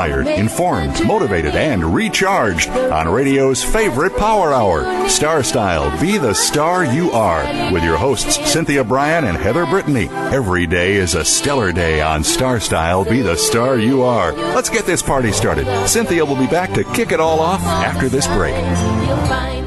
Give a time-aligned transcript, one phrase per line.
[0.00, 6.84] Inspired, informed, motivated, and recharged on radio's favorite power hour, Star Style Be the Star
[6.84, 10.08] You Are, with your hosts Cynthia Bryan and Heather Brittany.
[10.08, 14.32] Every day is a stellar day on Star Style Be the Star You Are.
[14.32, 15.66] Let's get this party started.
[15.86, 18.54] Cynthia will be back to kick it all off after this break.
[18.54, 19.60] You'll find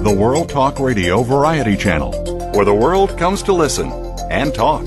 [0.04, 2.12] The World Talk Radio Variety Channel,
[2.54, 3.90] where the world comes to listen
[4.30, 4.86] and talk.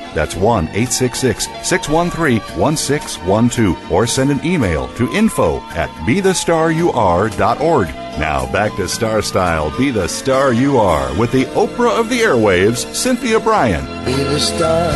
[0.13, 3.91] That's 1 866 613 1612.
[3.91, 7.87] Or send an email to info at bethestarur.org.
[8.19, 12.19] Now back to Star Style Be the Star You Are with the Oprah of the
[12.19, 13.85] Airwaves, Cynthia Bryan.
[14.05, 14.91] Be the star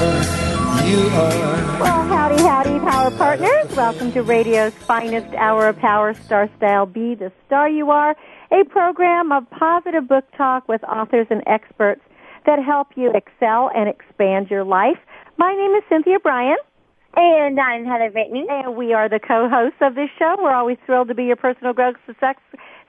[0.86, 1.80] you are.
[1.80, 3.76] Well, howdy, howdy, power partners.
[3.76, 8.16] Welcome to radio's finest hour of power, Star Style Be the Star You Are,
[8.52, 12.02] a program of positive book talk with authors and experts
[12.46, 15.00] that help you excel and expand your life.
[15.38, 16.56] My name is Cynthia Bryan.
[17.18, 18.46] And I'm Heather Brittany.
[18.50, 20.36] And we are the co-hosts of this show.
[20.40, 22.36] We're always thrilled to be your personal growth success,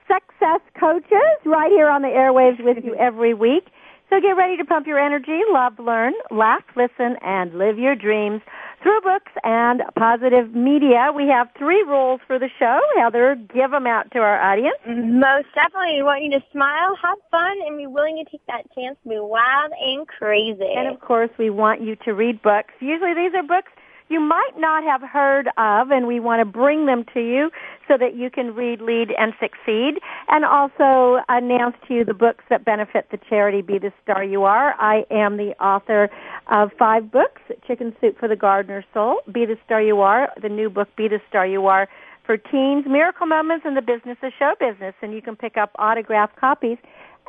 [0.07, 3.67] success coaches right here on the airwaves with you every week.
[4.09, 8.41] So get ready to pump your energy, love, learn, laugh, listen, and live your dreams
[8.81, 11.11] through books and positive media.
[11.13, 12.79] We have three rules for the show.
[12.97, 14.77] Heather, give them out to our audience.
[14.87, 18.63] Most definitely, we want you to smile, have fun, and be willing to take that
[18.73, 20.71] chance to be wild and crazy.
[20.77, 22.73] And of course, we want you to read books.
[22.79, 23.71] Usually these are books
[24.09, 27.49] you might not have heard of, and we want to bring them to you
[27.87, 29.99] so that you can read, lead, and succeed.
[30.29, 34.43] And also announce to you the books that benefit the charity Be the Star You
[34.43, 34.75] Are.
[34.79, 36.09] I am the author
[36.49, 40.49] of five books, Chicken Soup for the Gardener's Soul, Be the Star You Are, the
[40.49, 41.87] new book Be the Star You Are
[42.25, 44.93] for teens, Miracle Moments in the Business of Show Business.
[45.01, 46.77] And you can pick up autographed copies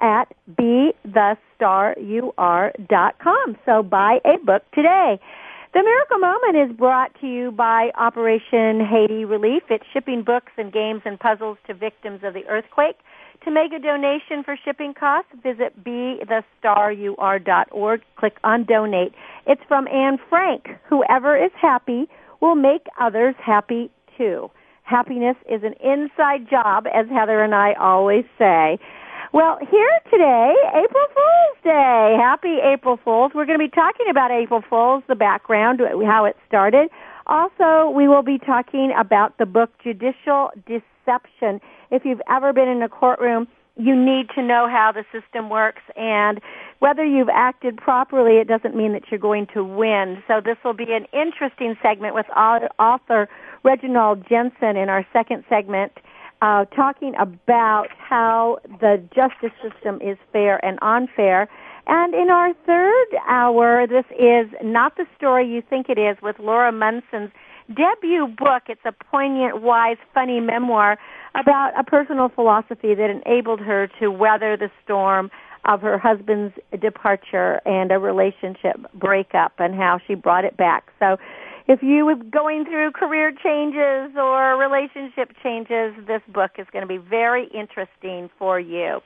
[0.01, 3.57] at BeTheStarYouAre.com.
[3.65, 5.19] So buy a book today.
[5.75, 9.65] The Miracle Moment is brought to you by Operation Haiti Relief.
[9.69, 12.97] It's shipping books and games and puzzles to victims of the earthquake.
[13.45, 18.03] To make a donation for shipping costs, visit BeTheStarYouAre.org.
[18.17, 19.13] Click on Donate.
[19.47, 20.69] It's from Anne Frank.
[20.89, 22.09] Whoever is happy
[22.41, 24.51] will make others happy too.
[24.85, 28.79] Happiness is an inside job, as Heather and I always say.
[29.31, 32.17] Well, here today, April Fool's Day.
[32.19, 33.33] Happy April Fools.
[33.35, 36.89] We're going to be talking about April Fools, the background, how it started.
[37.27, 41.61] Also, we will be talking about the book Judicial Deception.
[41.91, 45.83] If you've ever been in a courtroom, you need to know how the system works
[45.95, 46.41] and
[46.79, 50.23] whether you've acted properly, it doesn't mean that you're going to win.
[50.27, 53.29] So this will be an interesting segment with author
[53.63, 55.93] Reginald Jensen in our second segment
[56.43, 61.49] uh, talking about how the justice system is fair and unfair.
[61.87, 66.37] And in our third hour, this is Not the Story You Think It Is with
[66.39, 67.31] Laura Munson's
[67.69, 68.65] debut book.
[68.69, 70.99] It's a poignant, wise, funny memoir
[71.35, 75.31] about a personal philosophy that enabled her to weather the storm
[75.65, 80.91] of her husband's departure and a relationship breakup and how she brought it back.
[80.99, 81.17] So
[81.69, 86.89] if you were going through career changes or relationship changes, this book is going to
[86.89, 89.01] be very interesting for you.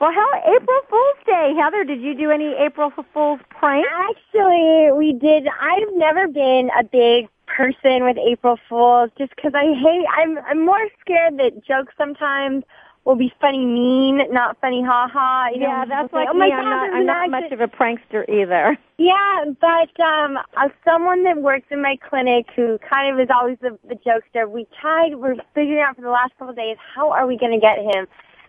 [0.00, 1.82] Well, how April Fool's Day, Heather?
[1.82, 3.88] Did you do any April Fool's pranks?
[4.10, 5.48] Actually, we did.
[5.60, 10.06] I've never been a big person with April Fools, just because I hate.
[10.16, 12.64] I'm I'm more scared that jokes sometimes
[13.06, 15.48] will be funny mean, not funny ha ha.
[15.54, 16.50] You yeah, know, that's like, like oh me.
[16.50, 18.76] my I'm God, not, I'm not much of a prankster either.
[18.98, 23.58] Yeah, but um, as someone that works in my clinic who kind of is always
[23.60, 27.10] the, the jokester, we tried, we're figuring out for the last couple of days, how
[27.10, 28.06] are we going to get him?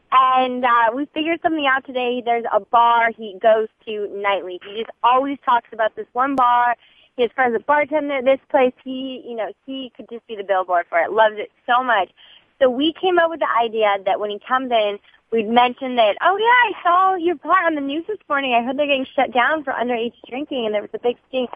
[0.09, 2.21] And uh, we figured something out today.
[2.23, 4.61] There's a bar he goes to nightly.
[4.63, 6.77] He just always talks about this one bar.
[7.17, 8.73] He has friends at bartender at this place.
[8.85, 11.11] He, you know, he could just be the billboard for it.
[11.11, 12.09] Loves it so much.
[12.59, 14.99] So we came up with the idea that when he comes in,
[15.31, 18.53] we'd mention that, oh yeah, I saw your bar on the news this morning.
[18.53, 21.47] I heard they're getting shut down for underage drinking and there was a big sting.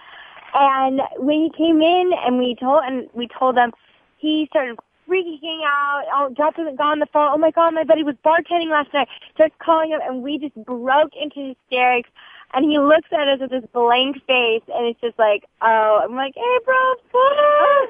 [0.54, 3.72] And when he came in and we told, and we told him,
[4.18, 4.78] he started
[5.10, 6.04] freaking out.
[6.14, 7.32] Oh, his gun on the phone.
[7.34, 9.08] Oh my god, my buddy was bartending last night.
[9.34, 12.10] Starts calling him and we just broke into hysterics.
[12.54, 16.16] And he looks at us with this blank face and it's just like, oh, I'm
[16.16, 16.96] like, hey, bro,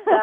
[0.05, 0.17] So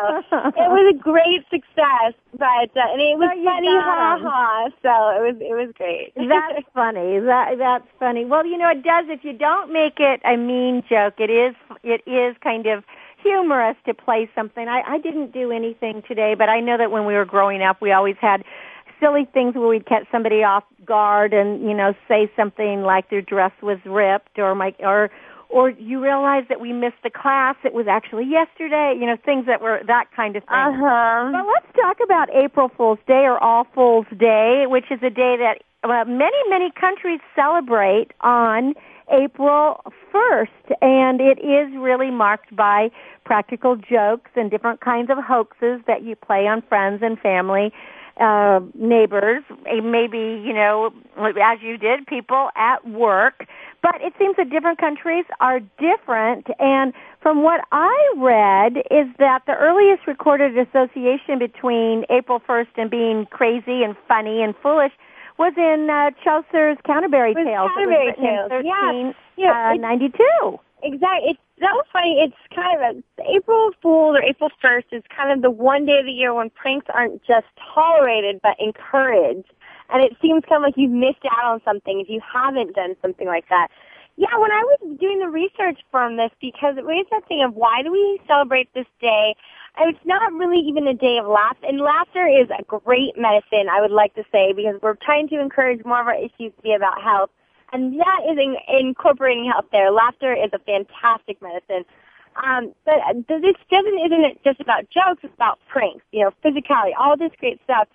[0.54, 4.68] it was a great success, but, uh, and it was So funny, ha ha.
[4.82, 6.12] So it was, it was great.
[6.14, 7.18] That's funny.
[7.20, 8.24] That that's funny.
[8.24, 9.06] Well, you know, it does.
[9.08, 12.84] If you don't make it a mean joke, it is it is kind of
[13.22, 14.68] humorous to play something.
[14.68, 17.80] I, I didn't do anything today, but I know that when we were growing up,
[17.82, 18.44] we always had
[19.00, 23.22] silly things where we'd catch somebody off guard and you know say something like their
[23.22, 25.10] dress was ripped or my or
[25.50, 29.46] or you realize that we missed the class it was actually yesterday you know things
[29.46, 31.30] that were that kind of thing Uh huh.
[31.32, 35.36] well, let's talk about April Fool's Day or All Fools Day, which is a day
[35.38, 38.74] that uh, many, many countries celebrate on
[39.12, 39.80] April
[40.12, 40.76] 1st.
[40.82, 42.90] And it is really marked by
[43.24, 47.72] practical jokes and different kinds of hoaxes that you play on friends and family,
[48.20, 53.46] uh, neighbors, eh, maybe, you know, as you did, people at work.
[53.82, 56.48] But it seems that different countries are different.
[56.58, 56.92] And
[57.22, 63.26] from what I read is that the earliest recorded association between April 1st and being
[63.30, 64.92] crazy and funny and foolish
[65.38, 67.70] was in uh, Chaucer's Canterbury Tales.
[67.74, 69.12] Canterbury it was written Tales, in yeah.
[69.36, 70.58] Yeah, 1392.
[70.82, 71.30] Exactly.
[71.30, 72.20] It's so funny.
[72.20, 75.98] It's kind of a, April Fool or April 1st is kind of the one day
[75.98, 79.52] of the year when pranks aren't just tolerated but encouraged.
[79.90, 82.94] And it seems kind of like you've missed out on something if you haven't done
[83.00, 83.68] something like that.
[84.16, 87.54] Yeah, when I was doing the research from this, because it raised that thing of
[87.54, 89.36] why do we celebrate this day?
[89.76, 91.66] And it's not really even a day of laughter.
[91.68, 95.40] And laughter is a great medicine, I would like to say, because we're trying to
[95.40, 97.30] encourage more of our issues to be about health.
[97.72, 99.90] And that is in, incorporating health there.
[99.90, 101.84] Laughter is a fantastic medicine.
[102.42, 102.94] Um, but
[103.26, 105.20] this doesn't isn't it just about jokes?
[105.22, 107.88] It's about pranks, you know, physicality, all this great stuff.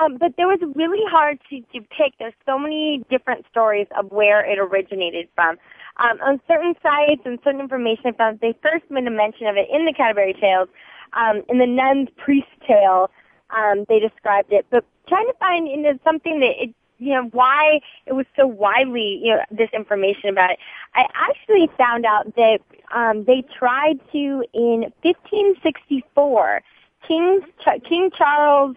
[0.00, 2.14] Um, but there was really hard to, pick.
[2.18, 5.56] There's so many different stories of where it originated from.
[5.98, 9.56] Um, on certain sites and certain information I found, they first made a mention of
[9.56, 10.68] it in the Canterbury Tales.
[11.12, 13.08] Um, in the Nun's Priest Tale,
[13.50, 14.66] um, they described it.
[14.70, 19.20] But trying to find into something that it, you know, why it was so widely,
[19.22, 20.58] you know, this information about it.
[20.94, 22.58] I actually found out that
[22.94, 26.62] um, they tried to in 1564,
[27.06, 28.76] King Ch- King Charles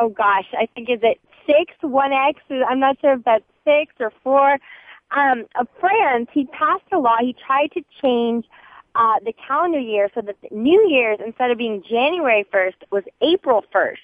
[0.00, 3.94] oh gosh, I think is it six, one X, I'm not sure if that's six
[4.00, 4.58] or four,
[5.12, 8.46] um, of France, he passed a law, he tried to change
[8.94, 13.04] uh, the calendar year so that the New Year's, instead of being January 1st, was
[13.20, 13.96] April 1st.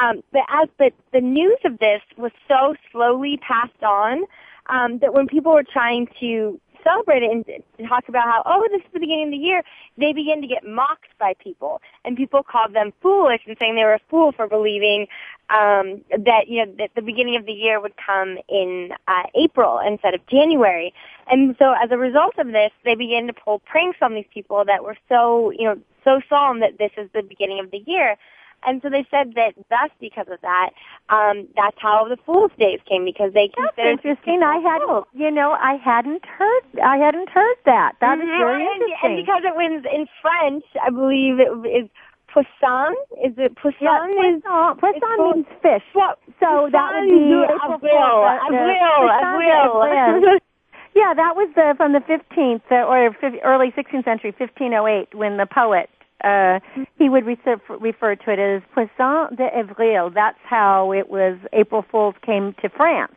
[0.00, 4.24] Um, but as the, the news of this was so slowly passed on,
[4.66, 7.30] um, that when people were trying to celebrate it
[7.78, 9.62] and talk about how, oh, this is the beginning of the year,
[9.98, 11.80] they begin to get mocked by people.
[12.04, 15.06] And people called them foolish and saying they were a fool for believing
[15.50, 19.80] um, that, you know, that the beginning of the year would come in uh, April
[19.86, 20.92] instead of January.
[21.30, 24.64] And so as a result of this, they began to pull pranks on these people
[24.64, 28.16] that were so, you know, so solemn that this is the beginning of the year.
[28.64, 30.70] And so they said that thus because of that,
[31.08, 34.42] um, that's how the Fool's Days came because they That's considered interesting.
[34.42, 37.96] I hadn't, you know, I hadn't heard, I hadn't heard that.
[38.00, 38.38] That is Mhm.
[38.38, 39.10] very and, interesting.
[39.10, 41.88] and because it was in French, I believe it is
[42.28, 42.94] poisson.
[43.22, 43.78] Is it poisson?
[43.80, 45.82] yeah, is poisson, poisson means fish.
[45.94, 47.78] Well, So that would be April.
[47.78, 50.38] Fool's, Avril, poisson avril.
[50.94, 55.46] Yeah, that was the, from the 15th uh, or early 16th century, 1508, when the
[55.46, 55.88] poet
[56.22, 56.60] uh,
[56.98, 60.10] he would refer, refer to it as Poisson de Avril.
[60.10, 61.38] That's how it was.
[61.52, 63.14] April Fools came to France.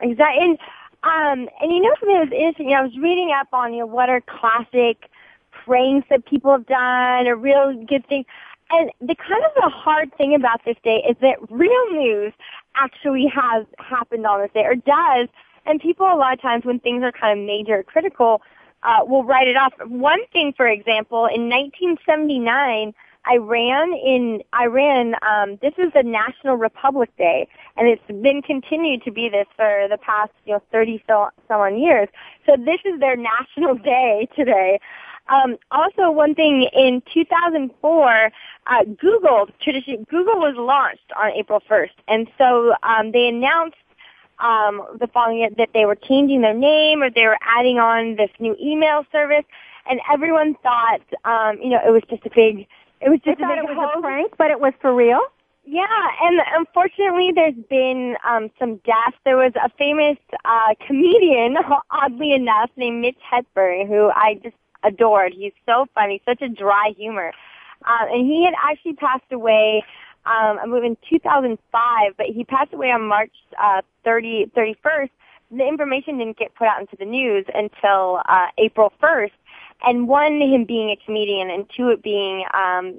[0.00, 0.44] Exactly.
[0.44, 0.58] And
[1.02, 3.86] um and you know something that was interesting, I was reading up on you know
[3.86, 5.08] what are classic
[5.50, 8.26] pranks that people have done or real good things.
[8.70, 12.32] And the kind of the hard thing about this day is that real news
[12.74, 15.28] actually has happened on this day or does
[15.66, 18.42] and people a lot of times when things are kind of major or critical
[18.82, 19.72] uh, will write it off.
[19.86, 22.94] One thing, for example, in 1979,
[23.28, 29.10] Iran in Iran, um, this is the National Republic Day, and it's been continued to
[29.10, 32.08] be this for the past you know 30 so some on years.
[32.46, 34.78] So this is their national day today.
[35.28, 38.30] Um, also, one thing in 2004,
[38.68, 43.76] uh, Google tradition Google was launched on April 1st, and so um, they announced
[44.38, 48.30] um, the following that they were changing their name or they were adding on this
[48.38, 49.44] new email service,
[49.88, 52.66] and everyone thought, um, you know, it was just a big,
[53.00, 55.20] it was They just a big it was a prank, but it was for real.
[55.68, 55.86] Yeah,
[56.22, 59.18] and unfortunately, there's been um, some deaths.
[59.24, 61.56] There was a famous uh, comedian,
[61.90, 65.32] oddly enough, named Mitch Hedberg, who I just adored.
[65.34, 67.32] He's so funny, such a dry humor,
[67.84, 69.82] uh, and he had actually passed away.
[70.26, 75.10] Um, I believe in 2005, but he passed away on March uh, 30, 31st.
[75.52, 79.30] The information didn't get put out into the news until uh, April 1st.
[79.84, 82.94] And one, him being a comedian, and two, it being um,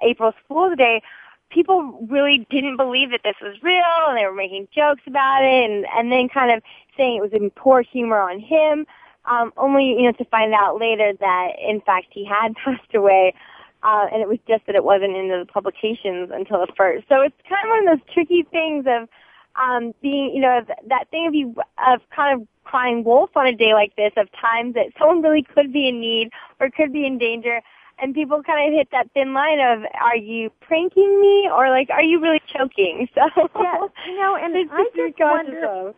[0.00, 1.02] April Fool's Day,
[1.50, 5.70] people really didn't believe that this was real, and they were making jokes about it,
[5.70, 6.62] and and then kind of
[6.96, 8.86] saying it was in poor humor on him.
[9.26, 13.34] Um, only you know to find out later that in fact he had passed away,
[13.82, 17.06] uh, and it was just that it wasn't in the publications until the first.
[17.08, 19.08] So it's kind of one of those tricky things of
[19.56, 21.54] um, being, you know, that thing of you
[21.86, 25.42] of kind of crying wolf on a day like this, of times that someone really
[25.42, 27.60] could be in need or could be in danger,
[28.00, 31.90] and people kind of hit that thin line of, are you pranking me or like,
[31.90, 33.08] are you really choking?
[33.14, 33.22] So
[33.60, 35.88] Yeah, you know, and it's I just your just conscious wonder.
[35.88, 35.94] of.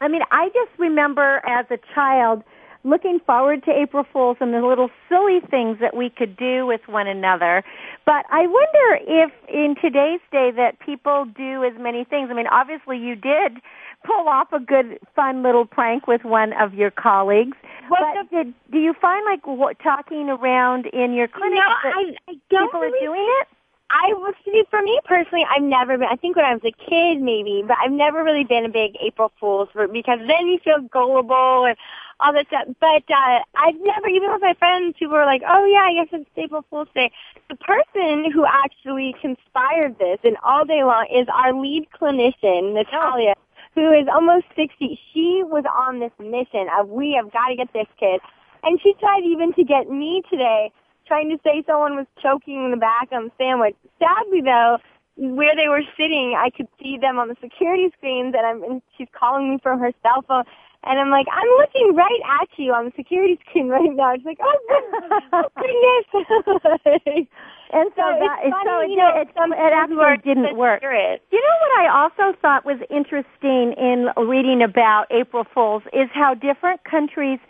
[0.00, 2.42] I mean, I just remember as a child
[2.84, 6.82] looking forward to April Fools and the little silly things that we could do with
[6.86, 7.64] one another.
[8.04, 12.28] But I wonder if in today's day that people do as many things.
[12.30, 13.60] I mean, obviously you did
[14.04, 17.56] pull off a good, fun little prank with one of your colleagues.
[17.88, 21.94] What but did, do you find like what, talking around in your clinic No, that
[21.96, 23.48] I, I don't people are doing it?
[23.90, 26.08] I was see for me personally, I've never been.
[26.10, 28.96] I think when I was a kid, maybe, but I've never really been a big
[29.00, 31.76] April Fool's for because then you feel gullible and
[32.24, 32.68] all that stuff.
[32.80, 36.08] But uh, I've never, even with my friends, who were like, "Oh yeah, I guess
[36.12, 37.10] it's April Fool's Day."
[37.48, 43.34] The person who actually conspired this and all day long is our lead clinician, Natalia,
[43.74, 44.98] who is almost sixty.
[45.12, 48.20] She was on this mission of we have got to get this kid,
[48.62, 50.72] and she tried even to get me today
[51.06, 53.76] trying to say someone was choking in the back on the sandwich.
[53.98, 54.78] Sadly, though,
[55.16, 58.82] where they were sitting, I could see them on the security screens, and I'm and
[58.96, 60.44] she's calling me from her cell phone.
[60.86, 64.14] And I'm like, I'm looking right at you on the security screen right now.
[64.16, 65.22] She's like, oh, goodness.
[65.32, 67.26] oh, goodness.
[67.72, 70.00] And so, So that, it's funny, so it, you know, it, some it people who
[70.00, 70.80] are actually didn't work.
[70.80, 71.22] considerate.
[71.32, 76.34] You know what I also thought was interesting in reading about April Fools is how
[76.34, 77.40] different countries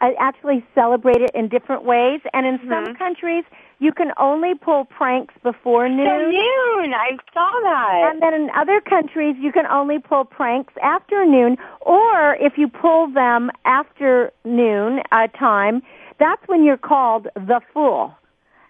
[0.00, 2.20] actually celebrate it in different ways.
[2.32, 3.44] And in some countries,
[3.78, 6.30] you can only pull pranks before So noon.
[6.30, 8.10] noon, I saw that.
[8.12, 12.68] And then in other countries, you can only pull pranks after noon, or if you
[12.68, 15.82] pull them after noon uh, time,
[16.18, 18.14] that's when you're called the fool.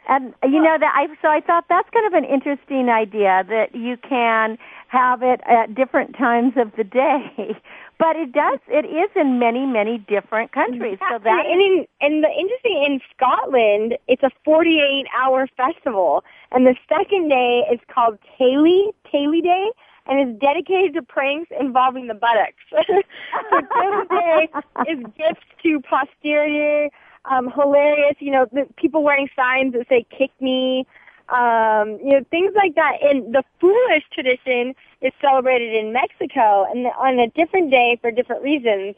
[0.06, 3.74] And you know that I so I thought that's kind of an interesting idea that
[3.74, 7.56] you can have it at different times of the day.
[7.98, 10.98] But it does it is in many many different countries.
[11.10, 16.66] So that and, in, and the interesting in Scotland, it's a 48 hour festival, and
[16.66, 19.70] the second day is called Taily Taily Day,
[20.06, 22.62] and is dedicated to pranks involving the buttocks.
[22.70, 24.48] so Tuesday
[24.88, 26.92] is gifts to posterity,
[27.30, 28.16] um, hilarious.
[28.18, 30.86] You know, the people wearing signs that say "kick me."
[31.28, 32.98] Um, you know, things like that.
[33.02, 38.42] And the foolish tradition is celebrated in Mexico and on a different day for different
[38.42, 38.94] reasons.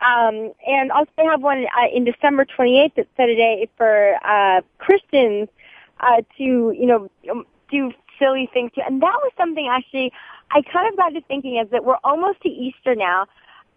[0.00, 4.16] Um, and also they have one uh, in December 28th that's set a day for
[4.24, 5.48] uh, Christians
[6.00, 8.82] uh, to, you know, um, do silly things too.
[8.86, 10.12] And that was something actually
[10.50, 13.26] I kind of got to thinking is that we're almost to Easter now.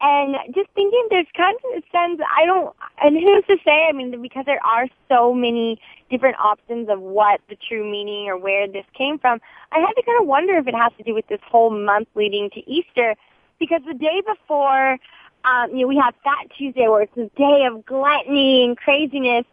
[0.02, 3.92] And just thinking there's kind of a sense, I don't, and who's to say, I
[3.92, 5.78] mean, because there are so many
[6.10, 9.42] different options of what the true meaning or where this came from,
[9.74, 12.08] I had to kind of wonder if it has to do with this whole month
[12.16, 13.16] leading to Easter.
[13.60, 15.00] Because the day before,
[15.44, 19.46] um, you know, we have Fat Tuesday where it's this day of gluttony and craziness.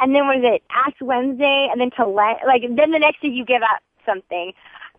[0.00, 3.28] And then was it Ash Wednesday and then to let, like, then the next day
[3.28, 4.52] you give up something.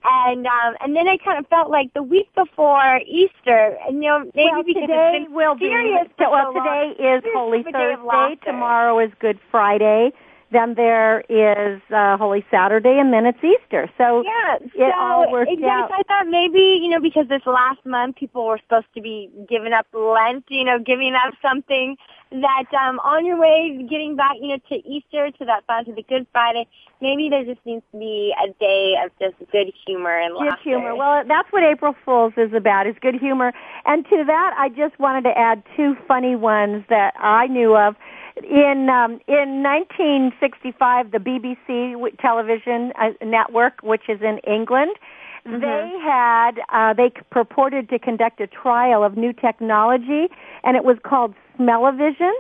[0.06, 4.10] And um and then I kind of felt like the week before Easter, and you
[4.10, 7.18] know maybe well, because today it's been will be well so today long.
[7.18, 8.46] is Holy It's a day of Thursday.
[8.46, 10.12] Tomorrow is Good Friday.
[10.54, 13.90] Then there is uh, Holy Saturday, and then it's Easter.
[13.98, 15.68] So Yeah, it so all worked exactly.
[15.68, 15.90] out.
[15.92, 19.74] I thought maybe you know because this last month people were supposed to be giving
[19.74, 21.98] up Lent, you know, giving up something
[22.32, 26.04] that um on your way getting back, you know, to Easter, to that to the
[26.04, 26.68] Good Friday,
[27.02, 30.62] maybe there just needs to be a day of just good humor and Good laughter.
[30.64, 30.96] humor.
[30.96, 33.54] Well, that's what April Fools is about, is good humor.
[33.86, 37.96] And to that, I just wanted to add two funny ones that I knew of.
[38.38, 44.96] In um, in 1965, the BBC television uh, network, which is in England,
[45.46, 45.60] Mm-hmm.
[45.60, 50.28] they had uh, they purported to conduct a trial of new technology,
[50.64, 52.34] and it was called Smell-O-Vision.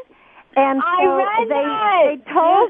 [0.56, 2.70] And so they they told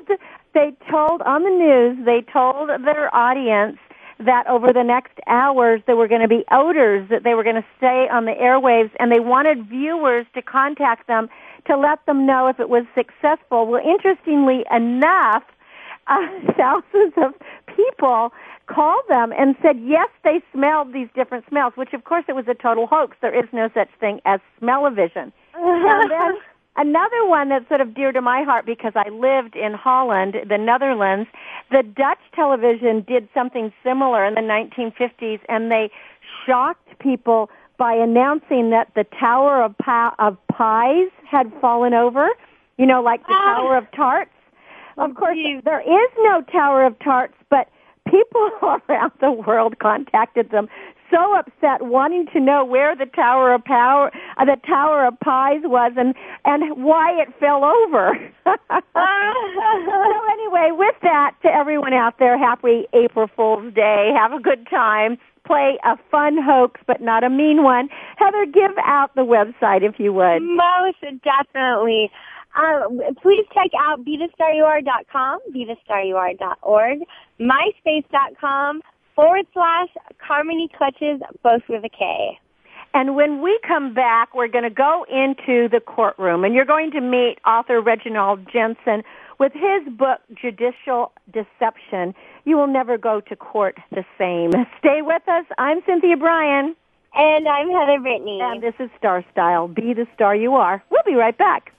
[0.56, 3.78] they told on the news they told their audience
[4.20, 7.58] that over the next hours there were going to be odors that they were going
[7.58, 11.28] to stay on the airwaves and they wanted viewers to contact them
[11.66, 13.68] to let them know if it was successful.
[13.68, 15.44] Well, interestingly enough,
[16.08, 16.18] uh,
[16.58, 17.34] thousands of
[17.68, 18.34] people
[18.68, 22.48] called them and said yes, they smelled these different smells, which of course it was
[22.48, 23.18] a total hoax.
[23.22, 25.32] There is no such thing as smell-o-vision.
[25.56, 26.34] and then
[26.76, 30.58] another one that's sort of dear to my heart because I lived in Holland, the
[30.58, 31.30] Netherlands.
[31.72, 35.92] The Dutch television did something similar in the 1950s, and they
[36.46, 42.30] shocked people by announcing that the Tower of, pa- of Pies had fallen over.
[42.78, 43.56] You know, like the Ah.
[43.56, 44.32] Tower of Tarts.
[44.98, 47.68] Of course, there is no Tower of Tarts, but
[48.10, 48.52] people
[48.90, 50.68] around the world contacted them
[51.12, 55.62] so upset wanting to know where the tower of power uh, the tower of pies
[55.64, 62.38] was and and why it fell over so anyway with that to everyone out there
[62.38, 67.30] happy april fool's day have a good time play a fun hoax but not a
[67.30, 72.12] mean one heather give out the website if you would Most definitely.
[72.56, 77.00] Um, please check out BeTheStarYouAre.com, BeTheStarYouAre.org,
[77.40, 78.82] MySpace.com
[79.16, 82.40] forward slash Carmony Clutches, both with a K.
[82.94, 86.92] And when we come back, we're going to go into the courtroom and you're going
[86.92, 89.04] to meet author Reginald Jensen
[89.40, 92.14] with his book, Judicial Deception.
[92.46, 94.52] You will never go to court the same.
[94.80, 95.46] Stay with us.
[95.58, 96.76] I'm Cynthia Bryan.
[97.16, 98.40] And I'm Heather Brittany.
[98.42, 99.68] And this is Star Style.
[99.68, 100.84] Be the star you are.
[100.90, 101.72] We'll be right back.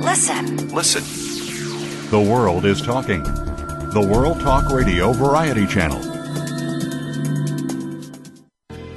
[0.00, 0.68] Listen.
[0.74, 1.25] Listen.
[2.10, 3.24] The world is talking.
[3.24, 5.98] The World Talk Radio Variety Channel.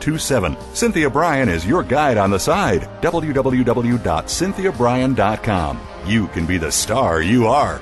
[0.00, 0.56] 27.
[0.74, 2.82] Cynthia Bryan is your guide on the side.
[3.02, 5.80] www.cynthiabryan.com.
[6.06, 7.80] You can be the star you are.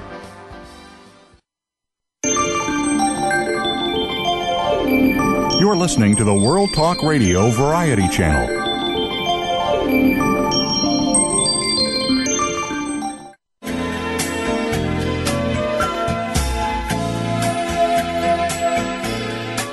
[5.60, 8.57] You're listening to the World Talk Radio Variety Channel.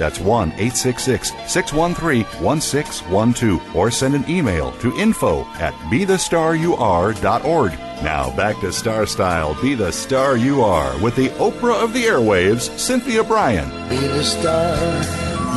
[0.00, 3.76] That's 1 866 613 1612.
[3.76, 7.72] Or send an email to info at bethestaryouare.org.
[8.02, 12.04] Now back to Star Style Be the Star You Are with the Oprah of the
[12.04, 13.68] Airwaves, Cynthia Bryan.
[13.90, 14.74] Be the star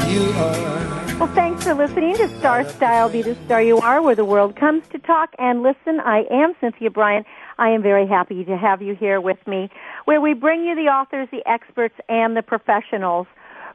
[0.10, 0.84] you are.
[1.20, 4.58] Well, thanks for listening to Star Style Be the Star You Are, where the world
[4.58, 6.02] comes to talk and listen.
[6.02, 7.24] I am Cynthia Bryan.
[7.58, 9.70] I am very happy to have you here with me,
[10.04, 13.28] where we bring you the authors, the experts, and the professionals.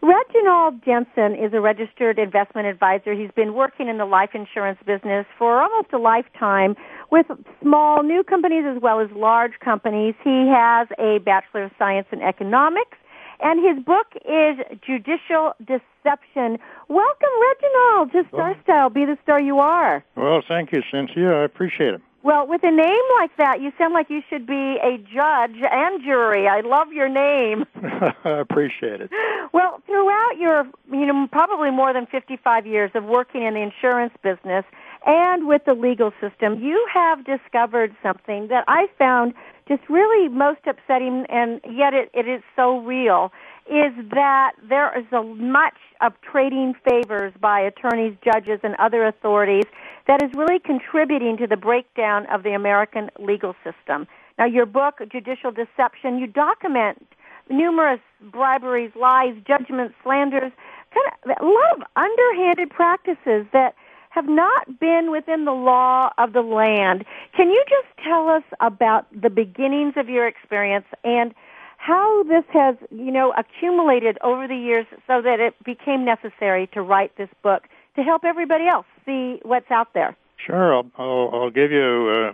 [0.03, 3.15] Reginald Jensen is a registered investment advisor.
[3.15, 6.77] He's been working in the life insurance business for almost a lifetime
[7.11, 7.27] with
[7.61, 10.15] small new companies as well as large companies.
[10.23, 12.97] He has a Bachelor of Science in Economics
[13.41, 16.59] and his book is Judicial Deception.
[16.89, 18.91] Welcome, Reginald, to Star Style.
[18.91, 20.05] Be the star you are.
[20.17, 21.33] Well, thank you, Cynthia.
[21.33, 22.01] I appreciate it.
[22.29, 26.05] Well, with a name like that, you sound like you should be a judge and
[26.05, 26.47] jury.
[26.47, 27.65] I love your name.
[28.23, 29.11] I appreciate it.
[29.55, 34.13] Well, throughout your, you know, probably more than 55 years of working in the insurance
[34.23, 34.67] business
[35.07, 39.33] and with the legal system, you have discovered something that I found
[39.67, 43.33] just really most upsetting, and yet it, it is so real,
[43.69, 49.65] is that there is a much of trading favors by attorneys, judges, and other authorities
[50.07, 54.07] that is really contributing to the breakdown of the American legal system.
[54.39, 57.07] Now, your book, Judicial Deception, you document
[57.51, 58.01] numerous
[58.31, 60.53] briberies, lies, judgments, slanders,
[60.95, 63.75] kind of a lot of underhanded practices that
[64.11, 67.05] have not been within the law of the land.
[67.37, 71.35] Can you just tell us about the beginnings of your experience and
[71.79, 76.83] how this has, you know, accumulated over the years so that it became necessary to
[76.83, 80.15] write this book to help everybody else see what's out there?
[80.37, 82.33] Sure, I'll, I'll, I'll give you, uh,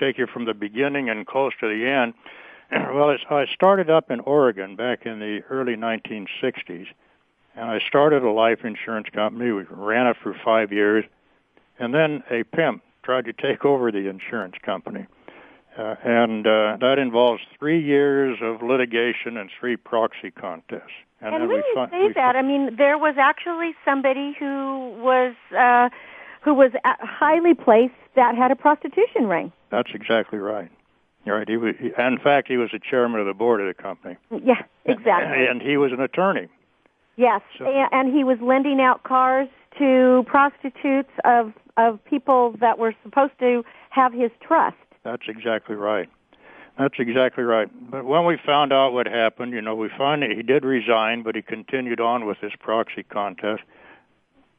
[0.00, 2.14] take you from the beginning and close to the end.
[2.94, 6.86] well, I started up in Oregon back in the early 1960s,
[7.54, 9.52] and I started a life insurance company.
[9.52, 11.04] We ran it for five years,
[11.78, 15.06] and then a pimp tried to take over the insurance company.
[15.78, 20.84] Uh, and uh, that involves three years of litigation and three proxy contests.
[21.20, 24.94] And, and when you fi- say that, fi- I mean there was actually somebody who
[24.98, 25.88] was uh,
[26.42, 29.52] who was highly placed that had a prostitution ring.
[29.70, 30.70] That's exactly right.
[31.26, 31.48] Right.
[31.48, 34.16] He was, he, in fact, he was the chairman of the board of the company.
[34.30, 35.46] Yeah, exactly.
[35.46, 36.46] And, and he was an attorney.
[37.16, 42.94] Yes, so, and he was lending out cars to prostitutes of of people that were
[43.02, 44.76] supposed to have his trust.
[45.06, 46.08] That's exactly right.
[46.80, 47.70] That's exactly right.
[47.92, 51.36] But when we found out what happened, you know, we finally he did resign, but
[51.36, 53.62] he continued on with this proxy contest.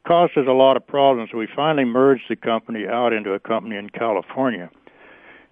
[0.06, 1.34] Caused us a lot of problems.
[1.34, 4.70] We finally merged the company out into a company in California.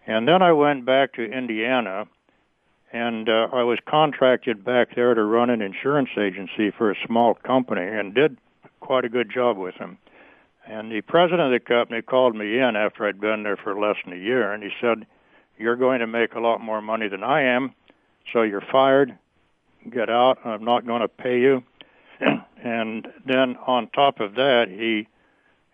[0.07, 2.07] And then I went back to Indiana
[2.91, 7.35] and uh, I was contracted back there to run an insurance agency for a small
[7.35, 8.39] company and did
[8.81, 9.99] quite a good job with them.
[10.67, 13.97] And the president of the company called me in after I'd been there for less
[14.05, 15.07] than a year, and he said,
[15.59, 17.73] "You're going to make a lot more money than I am,
[18.33, 19.17] so you're fired.
[19.89, 20.39] Get out.
[20.45, 21.63] I'm not going to pay you."
[22.63, 25.07] and then on top of that, he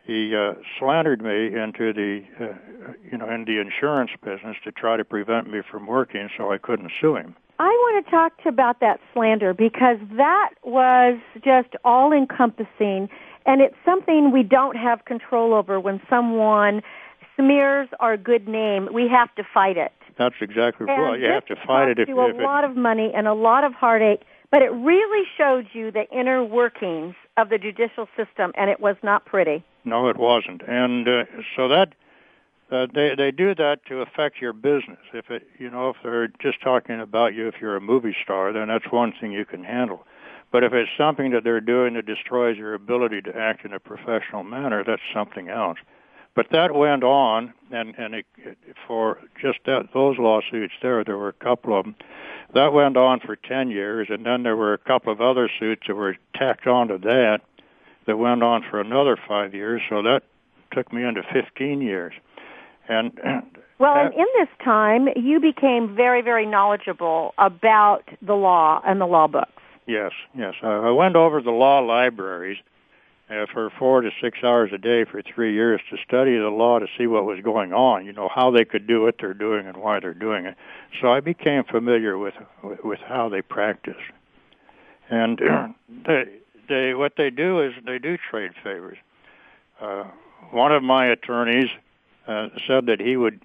[0.05, 4.97] he uh, slandered me into the uh, you know in the insurance business to try
[4.97, 7.35] to prevent me from working, so I couldn't sue him.
[7.59, 13.09] I want to talk to about that slander because that was just all encompassing
[13.47, 16.83] and it's something we don't have control over when someone
[17.37, 18.89] smears our good name.
[18.93, 19.93] We have to fight it.
[20.19, 21.17] That's exactly And well.
[21.17, 23.65] You have to fight it if, you a it, lot of money and a lot
[23.65, 28.69] of heartache, but it really showed you the inner workings of the judicial system, and
[28.69, 29.65] it was not pretty.
[29.85, 31.25] No, it wasn't, and uh,
[31.57, 31.95] so that
[32.71, 35.01] uh, they they do that to affect your business.
[35.13, 38.53] If it, you know, if they're just talking about you, if you're a movie star,
[38.53, 40.07] then that's one thing you can handle.
[40.53, 43.81] But if it's something that they're doing that destroys your ability to act in a
[43.81, 45.79] professional manner, that's something else.
[46.35, 51.19] But that went on, and and it, it, for just that, those lawsuits there, there
[51.19, 51.95] were a couple of them.
[52.55, 55.83] That went on for ten years, and then there were a couple of other suits
[55.89, 57.41] that were tacked onto that
[58.07, 59.83] that went on for another five years.
[59.89, 60.23] So that
[60.73, 62.15] took me into 15 years.
[62.89, 63.43] And and
[63.79, 69.01] Well, Uh, and in this time, you became very, very knowledgeable about the law and
[69.01, 69.62] the law books.
[69.87, 72.59] Yes, yes, I went over the law libraries
[73.31, 76.79] uh, for four to six hours a day for three years to study the law
[76.79, 78.05] to see what was going on.
[78.05, 80.57] You know how they could do what they're doing and why they're doing it.
[81.01, 84.03] So I became familiar with with, with how they practice.
[85.09, 85.41] And
[86.07, 86.25] they
[86.69, 88.99] they what they do is they do trade favors.
[89.81, 90.05] Uh,
[90.51, 91.71] one of my attorneys
[92.27, 93.41] uh, said that he would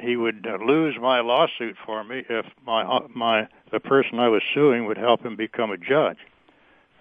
[0.00, 4.28] he would uh, lose my lawsuit for me if my uh, my the person I
[4.28, 6.18] was suing would help him become a judge.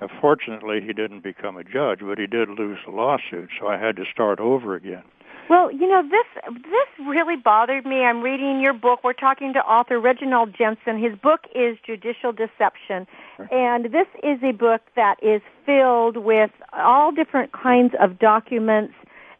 [0.01, 3.77] Uh, fortunately, he didn't become a judge, but he did lose the lawsuit, so I
[3.77, 5.03] had to start over again.
[5.49, 8.03] Well, you know this this really bothered me.
[8.03, 9.03] I'm reading your book.
[9.03, 11.01] We're talking to author Reginald Jensen.
[11.01, 13.05] His book is Judicial Deception,
[13.51, 18.93] and this is a book that is filled with all different kinds of documents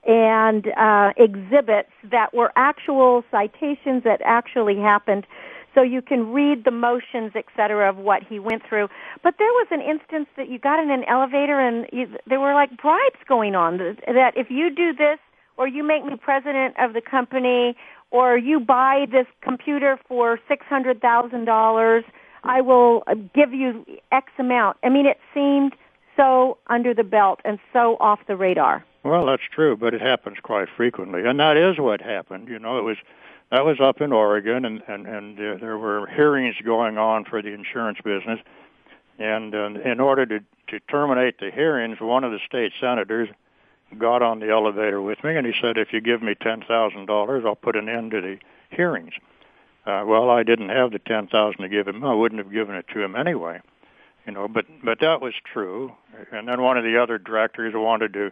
[0.06, 5.26] and uh, exhibits that were actual citations that actually happened.
[5.74, 8.90] So you can read the motions, et cetera, of what he went through.
[9.24, 12.54] But there was an instance that you got in an elevator and you, there were
[12.54, 13.78] like bribes going on.
[13.78, 15.18] That if you do this,
[15.58, 17.76] or you make me president of the company,
[18.12, 22.04] or you buy this computer for six hundred thousand dollars,
[22.44, 24.78] I will uh, give you X amount.
[24.84, 25.74] I mean, it seemed
[26.16, 28.86] so under the belt and so off the radar.
[29.04, 32.48] Well, that's true, but it happens quite frequently, and that is what happened.
[32.48, 32.98] You know, it was
[33.52, 37.42] that was up in Oregon, and and and uh, there were hearings going on for
[37.42, 38.40] the insurance business,
[39.20, 43.30] and uh, in order to to terminate the hearings, one of the state senators
[43.98, 47.06] got on the elevator with me, and he said, "If you give me ten thousand
[47.06, 48.38] dollars, I'll put an end to the
[48.70, 49.14] hearings."
[49.86, 52.06] Uh, well, I didn't have the ten thousand to give him.
[52.06, 53.60] I wouldn't have given it to him anyway,
[54.26, 54.48] you know.
[54.48, 55.94] But but that was true.
[56.32, 58.32] And then one of the other directors wanted to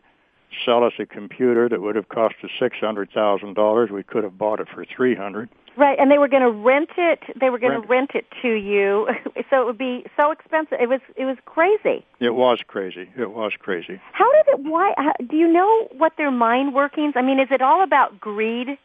[0.66, 3.90] sell us a computer that would have cost us six hundred thousand dollars.
[3.92, 5.50] We could have bought it for three hundred.
[5.78, 7.20] Right, and they were going to rent it.
[7.40, 9.08] They were going to rent it to you,
[9.50, 10.78] so it would be so expensive.
[10.82, 12.06] It was it was crazy.
[12.20, 13.10] It was crazy.
[13.18, 14.02] It was crazy.
[14.12, 14.70] How did it?
[14.70, 14.94] Why?
[14.98, 17.14] How, do you know what their mind workings?
[17.16, 18.78] I mean, is it all about greed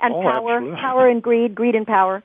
[0.00, 0.80] and Oh, power, absolutely.
[0.80, 2.22] power and greed, greed and power?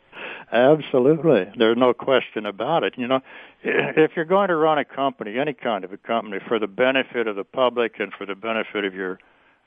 [0.51, 1.51] Absolutely.
[1.57, 2.93] There's no question about it.
[2.97, 3.21] You know,
[3.63, 7.27] if you're going to run a company, any kind of a company, for the benefit
[7.27, 9.19] of the public and for the benefit of your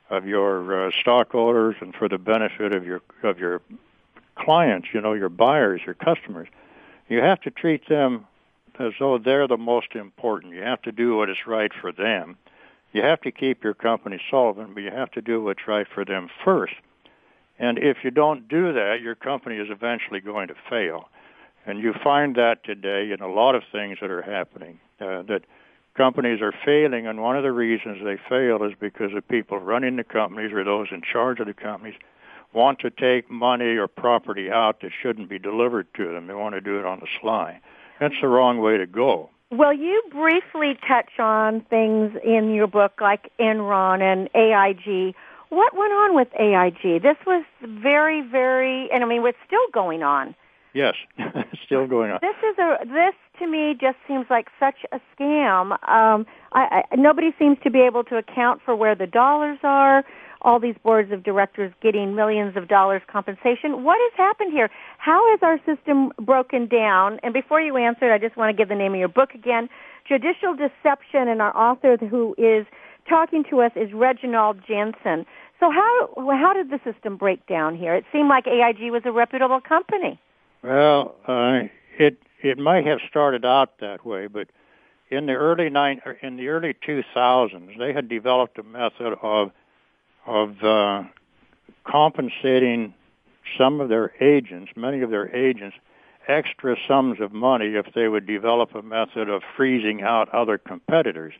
[0.09, 3.61] of your uh, stockholders and for the benefit of your of your
[4.37, 6.47] clients, you know, your buyers, your customers,
[7.09, 8.27] you have to treat them
[8.79, 10.53] as though they're the most important.
[10.55, 12.37] You have to do what is right for them.
[12.93, 16.05] You have to keep your company solvent, but you have to do what's right for
[16.05, 16.75] them first.
[17.59, 21.09] And if you don't do that, your company is eventually going to fail.
[21.65, 25.43] And you find that today in a lot of things that are happening, uh, that
[25.97, 29.97] companies are failing, and one of the reasons they fail is because the people running
[29.97, 31.95] the companies or those in charge of the companies
[32.53, 36.27] want to take money or property out that shouldn't be delivered to them.
[36.27, 37.61] They want to do it on the sly.
[38.01, 39.31] That's the wrong way to go.
[39.51, 45.15] Well, you briefly touch on things in your book like Enron and AIG.
[45.49, 47.03] What went on with AIG?
[47.03, 50.35] This was very, very, and I mean, it's still going on.
[50.77, 50.95] Yes,
[51.65, 52.19] still going on.
[52.21, 55.73] This is a this to me just seems like such a scam.
[55.89, 60.05] Um, I, I, nobody seems to be able to account for where the dollars are.
[60.43, 63.85] All these boards of directors getting millions of dollars compensation.
[63.85, 64.69] What has happened here?
[64.99, 67.21] How is our system broken down?
[67.23, 69.71] And before you answer, I just want to give the name of your book again,
[70.07, 72.67] Judicial Deception, and our author who is
[73.09, 75.27] talking to us is Reginald Jensen.
[75.59, 77.95] So how how did the system break down here?
[77.95, 80.21] It seemed like AIG was a reputable company.
[80.63, 84.49] Well, uh, it it might have started out that way, but
[85.09, 89.51] in the early nine in the early 2000s, they had developed a method of
[90.27, 91.05] of uh,
[91.85, 92.93] compensating
[93.57, 95.77] some of their agents, many of their agents,
[96.29, 101.35] extra sums of money if they would develop a method of freezing out other competitors.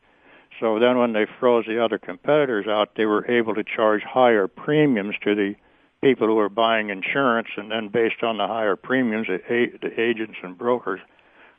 [0.59, 4.47] So then when they froze the other competitors out, they were able to charge higher
[4.47, 5.55] premiums to the
[6.01, 9.39] people who were buying insurance, and then based on the higher premiums, the,
[9.99, 10.99] agents and brokers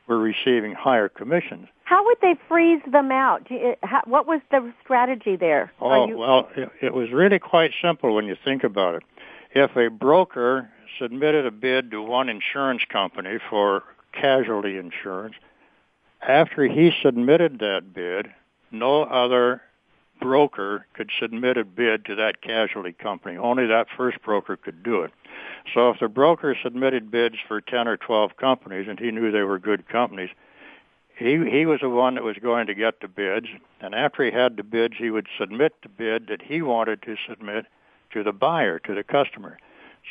[0.07, 1.67] were receiving higher commissions.
[1.83, 3.43] How would they freeze them out?
[3.47, 5.71] Do you- how- What was the strategy there?
[5.81, 6.49] Oh, you- well,
[6.81, 9.03] it was really quite simple when you think about it.
[9.53, 13.83] If a broker submitted a bid to one insurance company for
[14.13, 15.35] casualty insurance,
[16.21, 18.31] after he submitted that bid,
[18.71, 19.61] no other
[20.19, 23.37] broker could submit a bid to that casualty company.
[23.37, 25.11] Only that first broker could do it.
[25.73, 29.43] So if the broker submitted bids for 10 or 12 companies and he knew they
[29.43, 30.29] were good companies,
[31.19, 33.47] he he was the one that was going to get the bids,
[33.81, 37.17] and after he had the bids, he would submit the bid that he wanted to
[37.27, 37.65] submit
[38.11, 39.57] to the buyer, to the customer.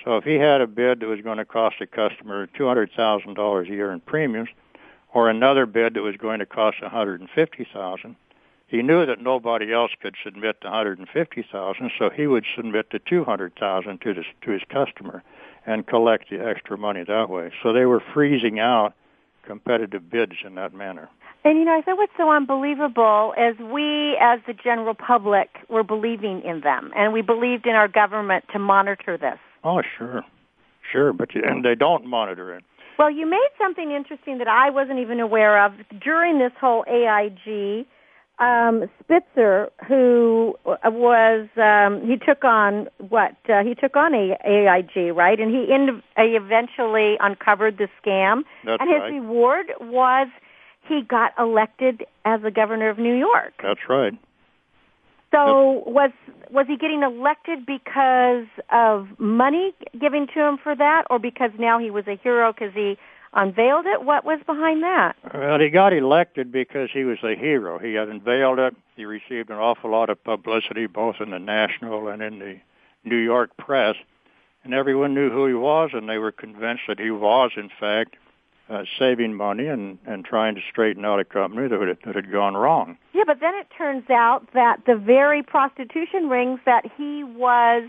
[0.04, 2.92] So if he had a bid that was going to cost the customer two hundred
[2.92, 4.50] thousand dollars a year in premiums,
[5.14, 8.14] or another bid that was going to cost one hundred and fifty thousand,
[8.68, 12.44] he knew that nobody else could submit the hundred and fifty thousand, so he would
[12.54, 15.22] submit the two hundred thousand to this to his customer,
[15.66, 17.50] and collect the extra money that way.
[17.62, 18.94] So they were freezing out
[19.44, 21.08] competitive bids in that manner.
[21.44, 25.82] And you know, I thought what's so unbelievable is we, as the general public, were
[25.82, 29.38] believing in them, and we believed in our government to monitor this.
[29.64, 30.22] Oh, sure,
[30.92, 32.64] sure, but you, and they don't monitor it.
[32.98, 37.86] Well, you made something interesting that I wasn't even aware of during this whole AIG.
[38.40, 45.12] Um, Spitzer, who was um, he took on what uh, he took on a AIG,
[45.12, 45.40] right?
[45.40, 49.12] And he, in, he eventually uncovered the scam, That's and his right.
[49.14, 50.28] reward was
[50.88, 53.54] he got elected as the governor of New York.
[53.60, 54.16] That's right.
[55.30, 56.10] So was
[56.50, 61.78] was he getting elected because of money given to him for that, or because now
[61.78, 62.96] he was a hero because he
[63.32, 64.04] unveiled it?
[64.04, 65.16] What was behind that?
[65.34, 67.78] Well, he got elected because he was a hero.
[67.78, 68.76] He had unveiled it.
[68.96, 72.58] He received an awful lot of publicity, both in the national and in the
[73.04, 73.96] New York press,
[74.64, 78.16] and everyone knew who he was, and they were convinced that he was, in fact,
[78.68, 82.54] uh, saving money and, and trying to straighten out a company that that had gone
[82.54, 82.98] wrong.
[83.14, 87.88] Yeah, but then it turns out that the very prostitution rings that he was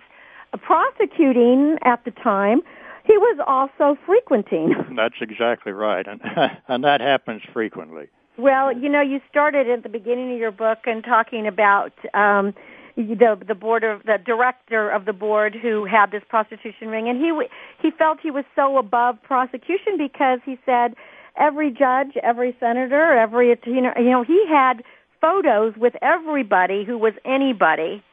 [0.62, 2.62] prosecuting at the time,
[3.10, 4.76] he was also frequenting.
[4.96, 6.22] That's exactly right, and
[6.68, 8.08] and that happens frequently.
[8.38, 12.54] Well, you know, you started at the beginning of your book and talking about um,
[12.96, 17.20] the the board of the director of the board who had this prostitution ring, and
[17.20, 17.50] he w-
[17.82, 20.94] he felt he was so above prosecution because he said
[21.36, 24.84] every judge, every senator, every you know, you know, he had
[25.20, 28.04] photos with everybody who was anybody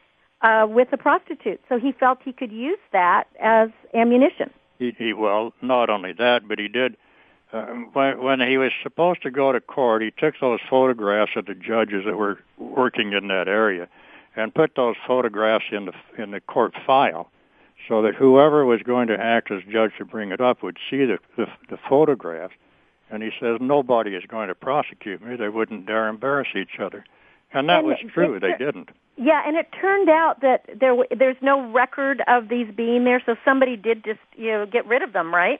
[0.41, 4.49] uh, with a prostitute, so he felt he could use that as ammunition.
[4.79, 6.97] He, he well, not only that, but he did.
[7.51, 11.45] Uh, when, when he was supposed to go to court, he took those photographs of
[11.45, 13.87] the judges that were working in that area,
[14.35, 17.29] and put those photographs in the in the court file,
[17.87, 21.05] so that whoever was going to act as judge to bring it up would see
[21.05, 22.53] the the, the photographs.
[23.09, 27.05] And he says nobody is going to prosecute me; they wouldn't dare embarrass each other.
[27.53, 28.89] And that And was true; it- they didn't.
[29.19, 33.35] Yeah, and it turned out that there there's no record of these being there, so
[33.43, 35.59] somebody did just you know get rid of them, right?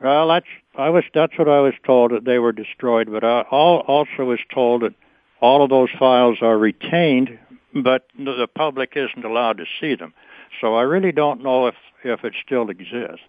[0.00, 0.46] Well, that's
[0.76, 4.40] I was that's what I was told that they were destroyed, but I also was
[4.52, 4.94] told that
[5.40, 7.38] all of those files are retained,
[7.74, 10.12] but the public isn't allowed to see them.
[10.60, 11.74] So I really don't know if
[12.04, 13.24] if it still exists.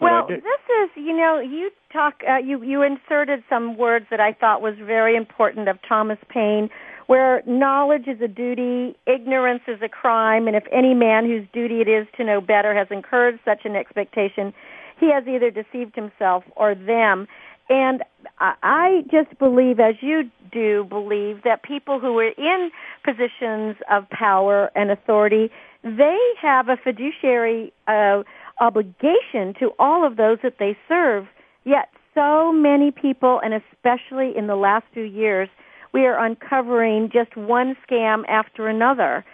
[0.00, 4.32] Well, this is, you know, you talk, uh, you you inserted some words that I
[4.32, 6.70] thought was very important of Thomas Paine,
[7.06, 11.80] where knowledge is a duty, ignorance is a crime, and if any man whose duty
[11.80, 14.52] it is to know better has encouraged such an expectation,
[14.98, 17.26] he has either deceived himself or them.
[17.68, 18.02] And
[18.38, 22.70] I- just believe, as you do believe, that people who are in
[23.04, 25.50] positions of power and authority,
[25.82, 28.22] they have a fiduciary uh,
[28.60, 31.26] obligation to all of those that they serve.
[31.64, 35.48] Yet so many people, and especially in the last few years,
[35.92, 39.24] we are uncovering just one scam after another.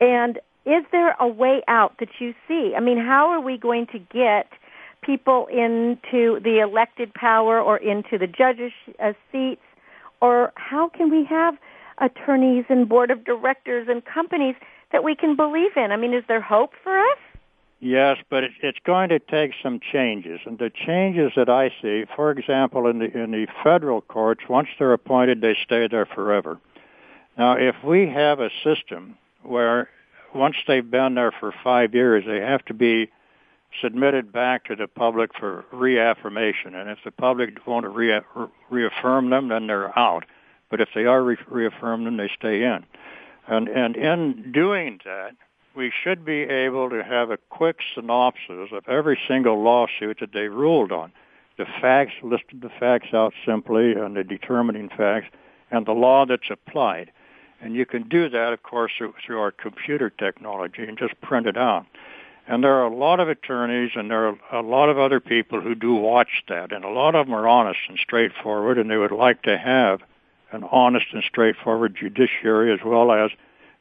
[0.00, 2.74] And is there a way out that you see?
[2.76, 4.48] I mean, how are we going to get
[5.02, 9.62] people into the elected power or into the judges' uh, seats?
[10.20, 11.54] Or how can we have
[11.98, 14.56] attorneys and board of directors and companies
[14.92, 15.92] that we can believe in?
[15.92, 17.18] I mean, is there hope for us?
[17.80, 22.06] Yes, but it, it's going to take some changes, and the changes that I see,
[22.16, 26.58] for example, in the in the federal courts, once they're appointed, they stay there forever.
[27.36, 29.88] Now, if we have a system where
[30.34, 33.10] once they've been there for five years, they have to be
[33.80, 38.22] submitted back to the public for reaffirmation, and if the public won't rea-
[38.70, 40.24] reaffirm them, then they're out.
[40.68, 42.84] But if they are re- reaffirmed, then they stay in.
[43.46, 45.36] And and in doing that,
[45.78, 50.48] we should be able to have a quick synopsis of every single lawsuit that they
[50.48, 51.12] ruled on.
[51.56, 55.28] The facts, listed the facts out simply and the determining facts,
[55.70, 57.12] and the law that's applied.
[57.60, 61.46] And you can do that, of course, through, through our computer technology and just print
[61.46, 61.86] it out.
[62.48, 65.60] And there are a lot of attorneys and there are a lot of other people
[65.60, 66.72] who do watch that.
[66.72, 70.00] And a lot of them are honest and straightforward and they would like to have
[70.50, 73.30] an honest and straightforward judiciary as well as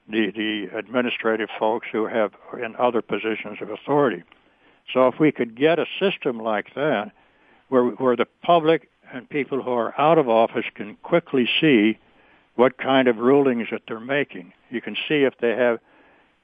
[0.09, 2.31] the, the administrative folks who have
[2.61, 4.23] in other positions of authority.
[4.93, 7.11] So if we could get a system like that
[7.69, 11.97] where, where the public and people who are out of office can quickly see
[12.55, 14.53] what kind of rulings that they're making.
[14.69, 15.79] You can see if they have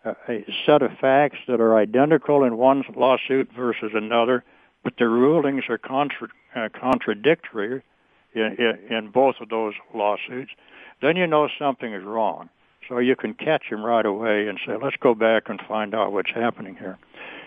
[0.05, 4.43] a set of facts that are identical in one lawsuit versus another,
[4.83, 7.81] but the rulings are contra- uh, contradictory
[8.33, 10.51] in, in, in both of those lawsuits,
[11.01, 12.49] then you know something is wrong.
[12.87, 16.11] So you can catch him right away and say, let's go back and find out
[16.11, 16.97] what's happening here.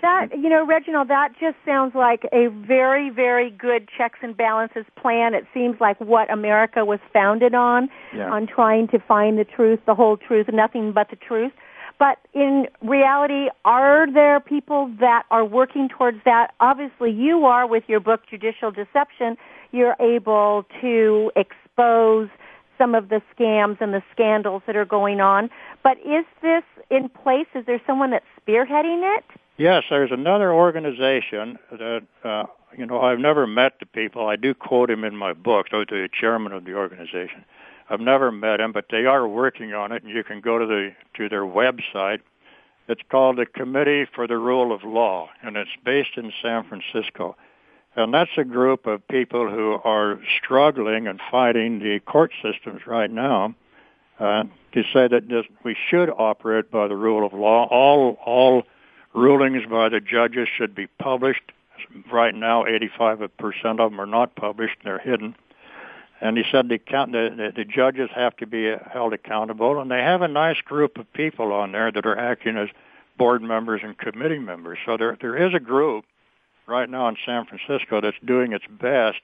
[0.02, 4.84] That, you know, Reginald, that just sounds like a very, very good checks and balances
[5.00, 5.34] plan.
[5.34, 8.30] It seems like what America was founded on, Yeah.
[8.30, 11.52] on trying to find the truth, the whole truth, nothing but the truth.
[11.98, 16.52] But in reality, are there people that are working towards that?
[16.60, 19.38] Obviously, you are with your book, Judicial Deception.
[19.72, 22.28] You're able to expose
[22.78, 25.50] some of the scams and the scandals that are going on.
[25.82, 27.46] But is this in place?
[27.54, 29.24] Is there someone that's spearheading it?
[29.58, 32.44] Yes, there's another organization that, uh,
[32.76, 34.26] you know, I've never met the people.
[34.26, 37.44] I do quote him in my book, so the chairman of the organization.
[37.88, 40.66] I've never met him, but they are working on it, and you can go to
[40.66, 42.20] the to their website.
[42.88, 47.36] It's called the Committee for the Rule of Law, and it's based in San Francisco.
[47.96, 53.10] And that's a group of people who are struggling and fighting the court systems right
[53.10, 53.54] now
[54.20, 57.66] uh, to say that this, we should operate by the rule of law.
[57.70, 58.64] All all
[59.14, 61.52] rulings by the judges should be published.
[62.12, 65.34] Right now, 85% of them are not published; they're hidden.
[66.20, 70.00] And he said the, the, the, the judges have to be held accountable, and they
[70.00, 72.70] have a nice group of people on there that are acting as
[73.18, 74.78] board members and committee members.
[74.84, 76.04] So there there is a group
[76.66, 79.18] right now in San Francisco that's doing its best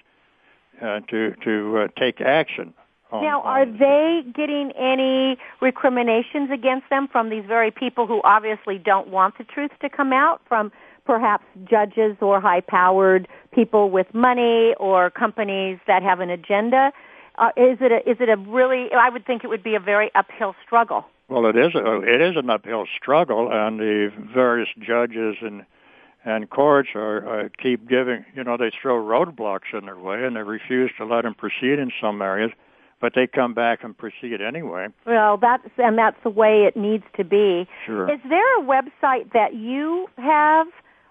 [0.80, 2.74] uh, to to uh, take action.
[3.11, 8.20] On, Now, are on- they getting any recriminations against them from these very people who
[8.24, 10.72] obviously don't want the truth to come out from
[11.05, 16.93] perhaps judges or high-powered people with money or companies that have an agenda?
[17.36, 18.88] Uh, is it a, is it a really?
[18.93, 21.05] I would think it would be a very uphill struggle.
[21.28, 25.64] Well, it is a, it is an uphill struggle, and the various judges and
[26.25, 28.25] and courts are uh, keep giving.
[28.35, 31.79] You know, they throw roadblocks in their way, and they refuse to let them proceed
[31.79, 32.51] in some areas,
[33.01, 34.89] but they come back and proceed anyway.
[35.07, 37.66] Well, that's and that's the way it needs to be.
[37.87, 38.12] Sure.
[38.12, 40.68] Is there a website that you have,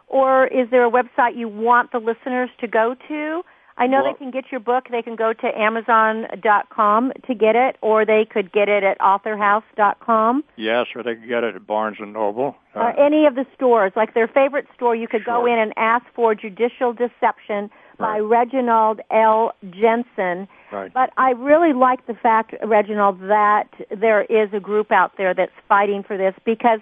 [0.08, 3.42] or is there a website you want the listeners to go to?
[3.82, 4.90] I know Well- they can get your book.
[4.90, 10.44] They can go to Amazon.com to get it, or they could get it at AuthorHouse.com.
[10.56, 12.56] Yes, or they could get it at Barnes and Noble.
[12.76, 15.74] Uh, Uh, any of the stores, like their favorite store, you could go in and
[15.78, 18.22] ask for Judicial Deception by Right.
[18.22, 19.54] Reginald L.
[19.72, 20.48] Jensen.
[20.72, 20.94] right.
[20.94, 25.52] But I really like the fact, Reginald, that there is a group out there that's
[25.68, 26.80] fighting for this because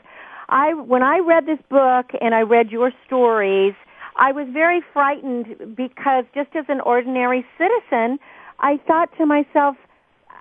[0.50, 3.74] I, when I read this book and I read your stories,
[4.20, 8.20] I was very frightened because just as an ordinary citizen,
[8.60, 9.78] I thought to myself,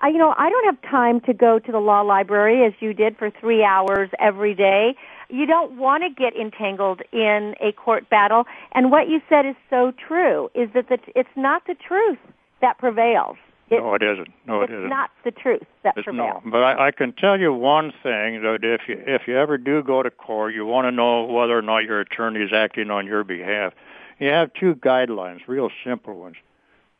[0.02, 2.92] I, you know, I don't have time to go to the law library as you
[2.92, 4.96] did for three hours every day.
[5.28, 8.44] You don't want to get entangled in a court battle.
[8.72, 12.18] And what you said is so true, is that the, it's not the truth
[12.60, 13.36] that prevails.
[13.70, 14.28] It, no, it isn't.
[14.46, 14.88] No, it isn't.
[14.88, 16.42] not the truth that It's prevails.
[16.44, 19.58] no, but I, I can tell you one thing that if you if you ever
[19.58, 22.90] do go to court, you want to know whether or not your attorney is acting
[22.90, 23.74] on your behalf.
[24.18, 26.36] You have two guidelines, real simple ones.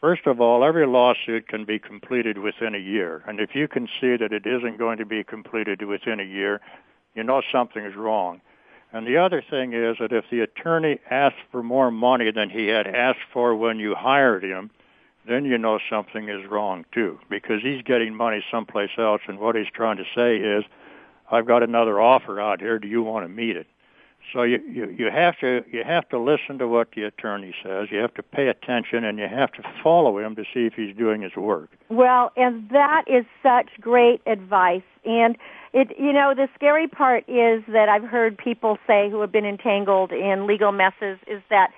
[0.00, 3.88] First of all, every lawsuit can be completed within a year, and if you can
[4.00, 6.60] see that it isn't going to be completed within a year,
[7.14, 8.40] you know something is wrong.
[8.92, 12.68] And the other thing is that if the attorney asks for more money than he
[12.68, 14.70] had asked for when you hired him,
[15.28, 19.54] then you know something is wrong too, because he's getting money someplace else, and what
[19.56, 20.64] he's trying to say is,
[21.30, 22.78] "I've got another offer out here.
[22.78, 23.66] Do you want to meet it?"
[24.32, 27.88] So you, you you have to you have to listen to what the attorney says.
[27.90, 30.94] You have to pay attention, and you have to follow him to see if he's
[30.94, 31.70] doing his work.
[31.88, 34.82] Well, and that is such great advice.
[35.04, 35.36] And
[35.72, 39.46] it, you know, the scary part is that I've heard people say who have been
[39.46, 41.70] entangled in legal messes is that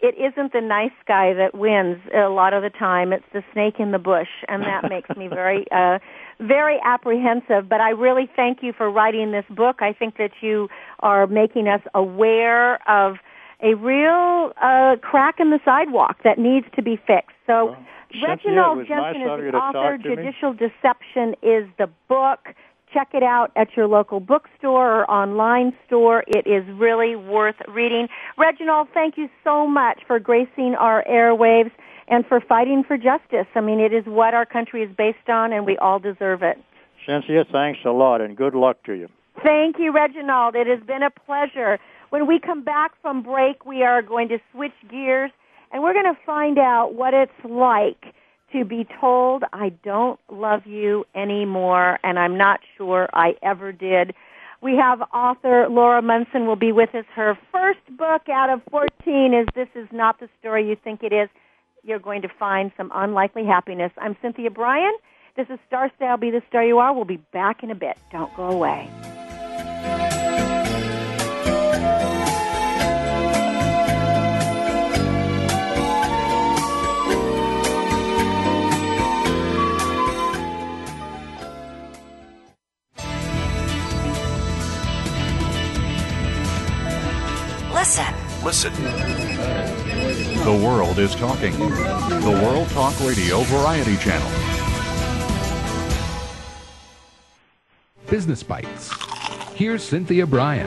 [0.00, 3.12] it isn't the nice guy that wins a lot of the time.
[3.12, 5.98] It's the snake in the bush, and that makes me very, uh,
[6.40, 7.68] very apprehensive.
[7.68, 9.76] But I really thank you for writing this book.
[9.80, 10.68] I think that you
[11.00, 13.16] are making us aware of
[13.60, 17.36] a real uh, crack in the sidewalk that needs to be fixed.
[17.46, 17.86] So, Well,
[18.26, 19.98] Reginald nice Jensen is the author.
[19.98, 20.04] me.
[20.04, 22.54] Judicial Deception is the book.
[22.92, 26.24] Check it out at your local bookstore or online store.
[26.26, 28.08] It is really worth reading.
[28.36, 31.70] Reginald, thank you so much for gracing our airwaves
[32.08, 33.46] and for fighting for justice.
[33.54, 36.56] I mean, it is what our country is based on, and we all deserve it.
[37.06, 39.08] Cynthia, thanks a lot, and good luck to you.
[39.42, 40.54] Thank you, Reginald.
[40.56, 41.78] It has been a pleasure.
[42.10, 45.30] When we come back from break, we are going to switch gears
[45.72, 48.14] and we're going to find out what it's like
[48.52, 54.14] to be told I don't love you anymore and I'm not sure I ever did.
[54.60, 57.04] We have author Laura Munson will be with us.
[57.14, 61.12] Her first book out of 14 is This Is Not the Story You Think It
[61.12, 61.28] Is.
[61.84, 63.92] You're going to find some unlikely happiness.
[63.98, 64.92] I'm Cynthia Bryan.
[65.36, 66.92] This is Star Style Be the Star You Are.
[66.92, 67.96] We'll be back in a bit.
[68.10, 68.90] Don't go away.
[87.88, 88.14] Listen.
[88.44, 88.72] Listen.
[90.44, 91.52] The world is talking.
[91.52, 94.30] The World Talk Radio Variety Channel.
[98.10, 98.92] Business Bites.
[99.54, 100.66] Here's Cynthia Bryan.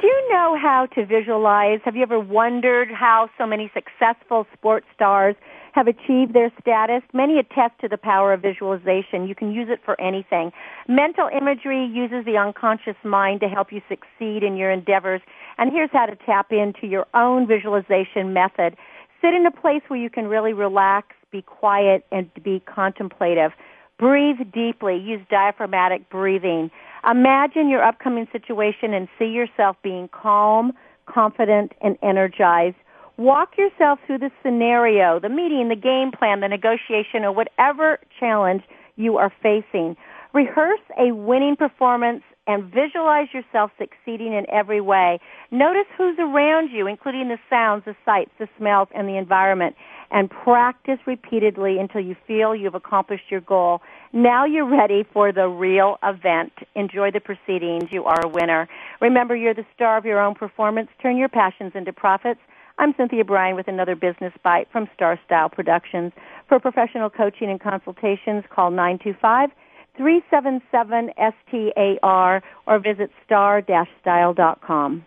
[0.00, 1.78] Do you know how to visualize?
[1.84, 5.36] Have you ever wondered how so many successful sports stars
[5.76, 7.02] have achieved their status?
[7.12, 9.28] Many attest to the power of visualization.
[9.28, 10.50] You can use it for anything.
[10.88, 15.20] Mental imagery uses the unconscious mind to help you succeed in your endeavors.
[15.58, 18.76] And here's how to tap into your own visualization method.
[19.20, 23.52] Sit in a place where you can really relax, be quiet, and be contemplative.
[23.98, 24.96] Breathe deeply.
[24.96, 26.70] Use diaphragmatic breathing.
[27.08, 30.72] Imagine your upcoming situation and see yourself being calm,
[31.06, 32.76] confident, and energized.
[33.18, 38.62] Walk yourself through the scenario, the meeting, the game plan, the negotiation, or whatever challenge
[38.96, 39.96] you are facing.
[40.34, 45.18] Rehearse a winning performance and visualize yourself succeeding in every way.
[45.50, 49.74] Notice who's around you, including the sounds, the sights, the smells, and the environment.
[50.10, 53.80] And practice repeatedly until you feel you've accomplished your goal.
[54.12, 56.52] Now you're ready for the real event.
[56.74, 57.90] Enjoy the proceedings.
[57.90, 58.68] You are a winner.
[59.00, 60.88] Remember, you're the star of your own performance.
[61.02, 62.40] Turn your passions into profits.
[62.78, 66.12] I'm Cynthia Bryan with another business bite from Star Style Productions.
[66.46, 69.48] For professional coaching and consultations, call 925
[69.96, 75.06] 377 STAR or visit star-style.com.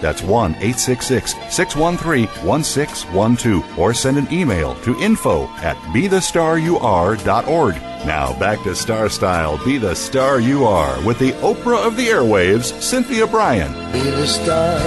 [0.00, 3.78] That's 1 866 613 1612.
[3.78, 7.74] Or send an email to info at bethestaryouare.org.
[8.06, 12.06] Now back to Star Style Be the Star You Are with the Oprah of the
[12.06, 13.72] Airwaves, Cynthia Bryan.
[13.92, 14.78] Be the star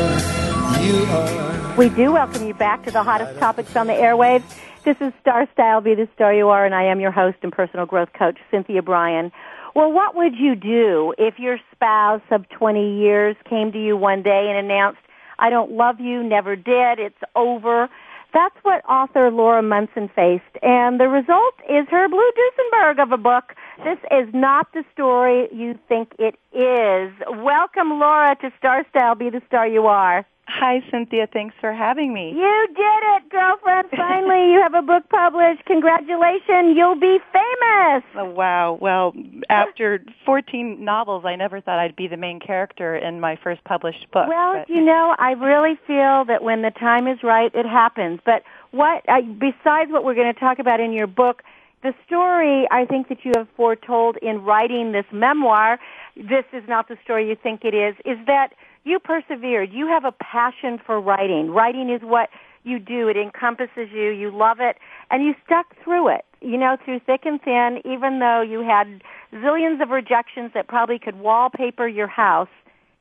[0.81, 1.75] you are.
[1.77, 4.43] We do welcome you back to the hottest topics on the airwaves.
[4.83, 7.51] This is Star Style, Be the Star You Are, and I am your host and
[7.51, 9.31] personal growth coach, Cynthia Bryan.
[9.75, 14.21] Well, what would you do if your spouse of 20 years came to you one
[14.21, 14.99] day and announced,
[15.39, 17.89] I don't love you, never did, it's over,
[18.33, 23.17] That's what author Laura Munson faced, and the result is her Blue Duesenberg of a
[23.17, 23.55] book.
[23.83, 27.11] This is not the story you think it is.
[27.27, 29.15] Welcome, Laura, to Star Style.
[29.15, 30.25] Be the star you are.
[30.59, 31.27] Hi, Cynthia.
[31.31, 32.33] Thanks for having me.
[32.35, 33.87] You did it, girlfriend.
[33.89, 35.63] Finally, you have a book published.
[35.65, 36.75] Congratulations.
[36.75, 38.03] You'll be famous.
[38.15, 38.77] Oh, wow.
[38.79, 39.13] Well,
[39.49, 44.11] after 14 novels, I never thought I'd be the main character in my first published
[44.11, 44.27] book.
[44.27, 48.19] Well, but- you know, I really feel that when the time is right, it happens.
[48.25, 51.43] But what, uh, besides what we're going to talk about in your book,
[51.81, 55.79] the story I think that you have foretold in writing this memoir,
[56.15, 59.71] this is not the story you think it is, is that you persevered.
[59.71, 61.51] You have a passion for writing.
[61.51, 62.29] Writing is what
[62.63, 63.07] you do.
[63.07, 64.09] It encompasses you.
[64.09, 64.77] You love it.
[65.09, 69.01] And you stuck through it, you know, through thick and thin, even though you had
[69.33, 72.49] zillions of rejections that probably could wallpaper your house.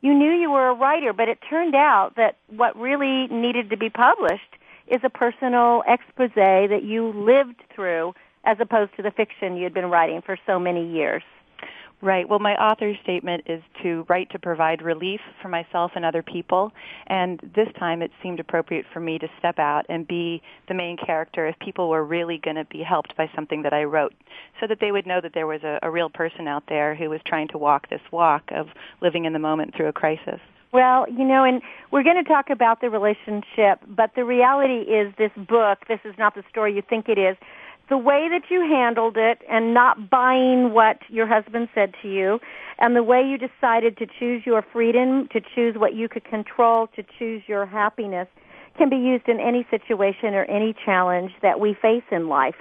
[0.03, 3.77] You knew you were a writer, but it turned out that what really needed to
[3.77, 4.57] be published
[4.87, 8.15] is a personal expose that you lived through
[8.45, 11.23] as opposed to the fiction you had been writing for so many years.
[12.03, 12.27] Right.
[12.27, 16.73] Well, my author's statement is to write to provide relief for myself and other people.
[17.09, 20.97] And this time it seemed appropriate for me to step out and be the main
[20.97, 24.15] character if people were really going to be helped by something that I wrote
[24.61, 27.11] so that they would know that there was a, a real person out there who
[27.11, 28.69] was trying to walk this walk of
[29.03, 30.41] living in the moment through a crisis.
[30.73, 35.13] Well, you know, and we're going to talk about the relationship, but the reality is
[35.19, 37.37] this book, this is not the story you think it is.
[37.91, 42.39] The way that you handled it and not buying what your husband said to you,
[42.79, 46.87] and the way you decided to choose your freedom, to choose what you could control,
[46.95, 48.29] to choose your happiness,
[48.79, 52.55] can be used in any situation or any challenge that we face in life.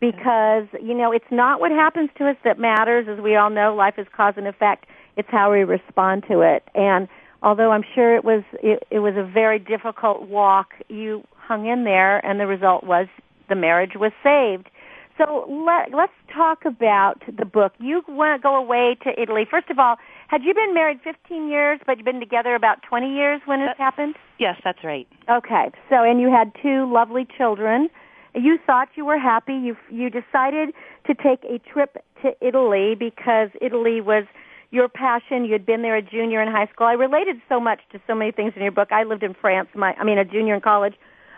[0.00, 3.06] Because, you know, it's not what happens to us that matters.
[3.08, 4.86] As we all know, life is cause and effect.
[5.16, 6.64] It's how we respond to it.
[6.74, 7.06] And
[7.40, 11.84] although I'm sure it was it, it was a very difficult walk, you hung in
[11.84, 13.06] there, and the result was
[13.52, 14.70] the marriage was saved.
[15.18, 17.72] So let, let's talk about the book.
[17.78, 19.46] You want to go away to Italy.
[19.48, 19.96] First of all,
[20.28, 23.76] had you been married 15 years, but you've been together about 20 years when this
[23.76, 24.14] happened?
[24.38, 25.06] Yes, that's right.
[25.30, 25.70] Okay.
[25.90, 27.90] So, and you had two lovely children.
[28.34, 29.52] You thought you were happy.
[29.52, 30.70] You you decided
[31.06, 34.24] to take a trip to Italy because Italy was
[34.70, 35.44] your passion.
[35.44, 36.86] You had been there a junior in high school.
[36.86, 38.90] I related so much to so many things in your book.
[38.90, 39.68] I lived in France.
[39.74, 40.94] My I mean, a junior in college.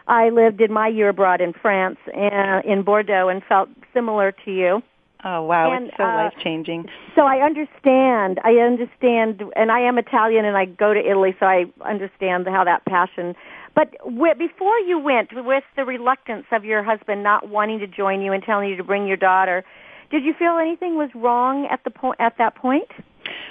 [0.06, 4.50] I lived in my year abroad in France, uh, in Bordeaux, and felt similar to
[4.50, 4.82] you.
[5.24, 6.84] Oh wow, And, it's so uh, life changing.
[7.14, 8.38] So I understand.
[8.44, 12.64] I understand, and I am Italian, and I go to Italy, so I understand how
[12.64, 13.34] that passion.
[13.74, 18.20] But w- before you went, with the reluctance of your husband not wanting to join
[18.20, 19.64] you and telling you to bring your daughter,
[20.10, 22.90] did you feel anything was wrong at the point at that point?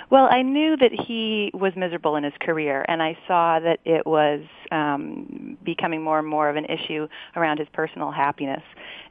[0.10, 4.06] Well, I knew that he was miserable in his career, and I saw that it
[4.06, 8.62] was um, becoming more and more of an issue around his personal happiness.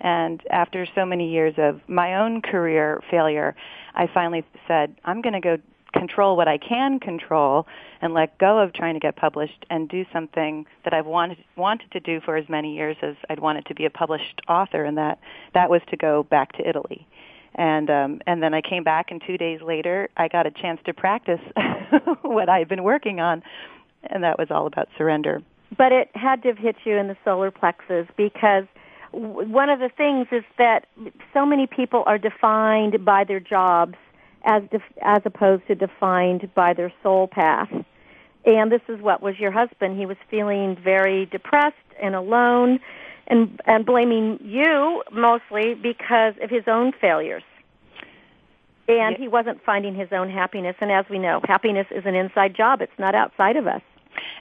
[0.01, 3.55] And after so many years of my own career failure,
[3.95, 5.59] I finally said, I'm going to go
[5.93, 7.67] control what I can control
[8.01, 11.91] and let go of trying to get published and do something that I've wanted wanted
[11.93, 14.97] to do for as many years as I'd wanted to be a published author and
[14.97, 15.19] that
[15.53, 17.07] that was to go back to Italy
[17.55, 20.81] and um and then I came back and 2 days later I got a chance
[20.87, 21.41] to practice
[22.23, 23.43] what I've been working on
[24.05, 25.43] and that was all about surrender.
[25.77, 28.65] But it had to have hit you in the solar plexus because
[29.13, 30.87] one of the things is that
[31.33, 33.95] so many people are defined by their jobs
[34.45, 37.71] as def- as opposed to defined by their soul path.
[38.45, 39.99] And this is what was your husband.
[39.99, 42.81] He was feeling very depressed and alone
[43.27, 47.43] and and blaming you mostly because of his own failures.
[48.89, 52.55] And he wasn't finding his own happiness and as we know, happiness is an inside
[52.55, 52.81] job.
[52.83, 53.83] It's not outside of us.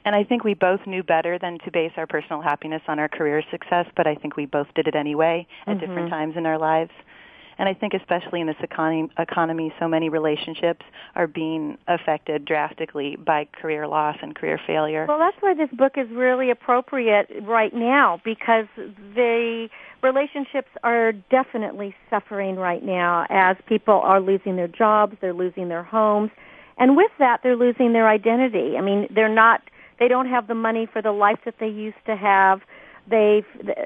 [0.03, 3.07] And I think we both knew better than to base our personal happiness on our
[3.07, 5.85] career success, but I think we both did it anyway at mm-hmm.
[5.85, 6.91] different times in our lives.
[7.57, 10.85] And I think especially in this economy, economy, so many relationships
[11.15, 15.05] are being affected drastically by career loss and career failure.
[15.07, 19.69] Well, that's why this book is really appropriate right now because the
[20.01, 25.83] relationships are definitely suffering right now as people are losing their jobs, they're losing their
[25.83, 26.31] homes,
[26.77, 28.75] and with that they're losing their identity.
[28.77, 29.61] I mean, they're not
[29.99, 32.61] they don't have the money for the life that they used to have.
[33.11, 33.43] They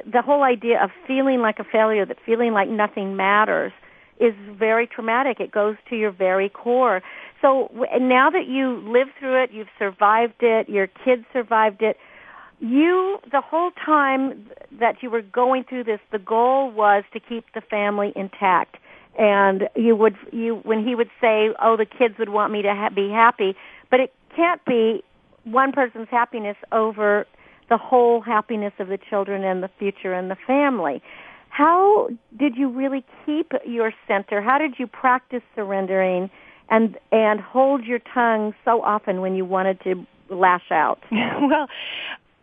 [0.09, 3.73] the, whole idea of feeling like a failure, that feeling like nothing matters
[4.19, 5.39] is very traumatic.
[5.39, 7.01] It goes to your very core.
[7.41, 7.69] So
[7.99, 11.97] now that you lived through it, you've survived it, your kids survived it,
[12.59, 14.49] you, the whole time
[14.79, 18.77] that you were going through this, the goal was to keep the family intact.
[19.19, 22.73] And you would, you, when he would say, oh, the kids would want me to
[22.73, 23.55] ha- be happy,
[23.91, 25.03] but it can't be
[25.43, 27.27] one person's happiness over
[27.69, 31.01] the whole happiness of the children and the future and the family.
[31.49, 34.41] How did you really keep your center?
[34.41, 36.29] How did you practice surrendering
[36.69, 40.99] and and hold your tongue so often when you wanted to lash out?
[41.11, 41.67] well,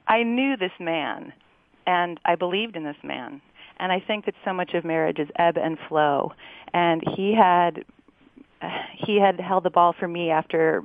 [0.08, 1.32] I knew this man
[1.86, 3.40] and I believed in this man.
[3.78, 6.32] And I think that so much of marriage is ebb and flow.
[6.72, 7.84] And he had
[9.06, 10.82] he had held the ball for me after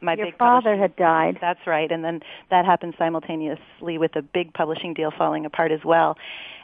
[0.00, 1.38] my Your big father had died.
[1.40, 5.84] That's right, and then that happened simultaneously with a big publishing deal falling apart as
[5.84, 6.16] well.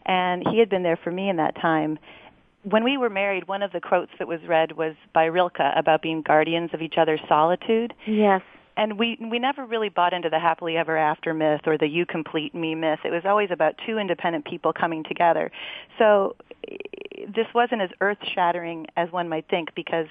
[0.07, 1.99] And he had been there for me in that time.
[2.63, 6.03] When we were married, one of the quotes that was read was by Rilke about
[6.03, 7.95] being guardians of each other's solitude.
[8.07, 8.43] Yes
[8.81, 12.07] and we we never really bought into the happily ever after myth or the you
[12.07, 13.01] complete me myth.
[13.05, 15.51] It was always about two independent people coming together.
[15.99, 16.35] So
[16.71, 16.77] eh,
[17.27, 20.07] this wasn't as earth shattering as one might think because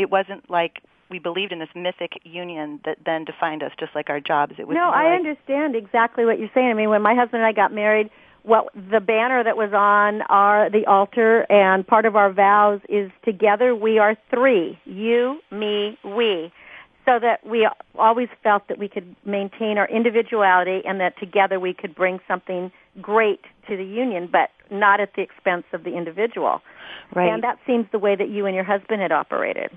[0.00, 4.08] it wasn't like we believed in this mythic union that then defined us just like
[4.08, 4.54] our jobs.
[4.58, 6.70] It was No, I understand exactly what you're saying.
[6.70, 8.08] I mean, when my husband and I got married,
[8.44, 13.10] well, the banner that was on our the altar and part of our vows is
[13.24, 14.78] together we are three.
[14.86, 16.50] You, me, we
[17.04, 21.74] so that we always felt that we could maintain our individuality and that together we
[21.74, 22.70] could bring something
[23.00, 26.60] great to the union, but not at the expense of the individual.
[27.14, 27.32] Right.
[27.32, 29.70] And that seems the way that you and your husband had operated.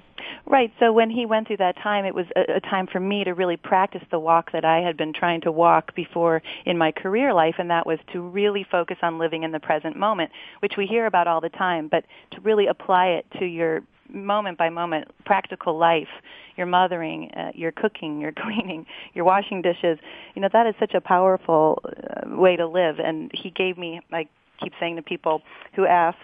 [0.46, 0.72] Right.
[0.80, 3.34] So when he went through that time, it was a, a time for me to
[3.34, 7.34] really practice the walk that I had been trying to walk before in my career
[7.34, 10.86] life, and that was to really focus on living in the present moment, which we
[10.86, 13.82] hear about all the time, but to really apply it to your
[14.14, 16.08] moment by moment practical life
[16.56, 19.98] your mothering uh, your cooking your cleaning your washing dishes
[20.36, 24.00] you know that is such a powerful uh, way to live and he gave me
[24.12, 24.26] i
[24.62, 25.42] keep saying to people
[25.76, 26.18] who ask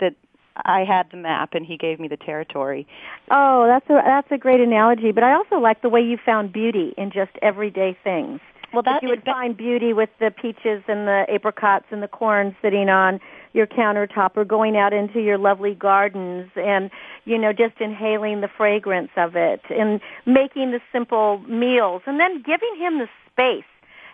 [0.00, 0.14] that
[0.56, 2.86] I had the map and he gave me the territory.
[3.30, 6.52] Oh, that's a that's a great analogy, but I also like the way you found
[6.52, 8.40] beauty in just everyday things.
[8.72, 12.54] Well, that you would find beauty with the peaches and the apricots and the corn
[12.62, 13.20] sitting on
[13.52, 16.90] your countertop or going out into your lovely gardens and
[17.24, 22.42] you know just inhaling the fragrance of it and making the simple meals and then
[22.42, 23.64] giving him the space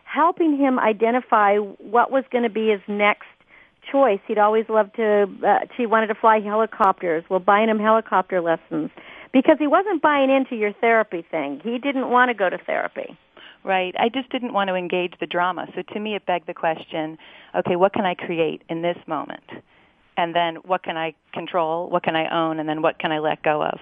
[0.05, 3.27] helping him identify what was going to be his next
[3.91, 4.21] choice.
[4.27, 7.25] He'd always loved to uh, he wanted to fly helicopters.
[7.29, 8.91] Well buying him helicopter lessons
[9.33, 11.61] because he wasn't buying into your therapy thing.
[11.63, 13.19] He didn't want to go to therapy
[13.67, 13.97] Right.
[13.99, 15.67] I just didn't want to engage the drama.
[15.75, 17.19] So to me, it begged the question,
[17.53, 19.43] okay, what can I create in this moment?
[20.17, 21.91] And then what can I control?
[21.91, 22.61] What can I own?
[22.61, 23.81] And then what can I let go of?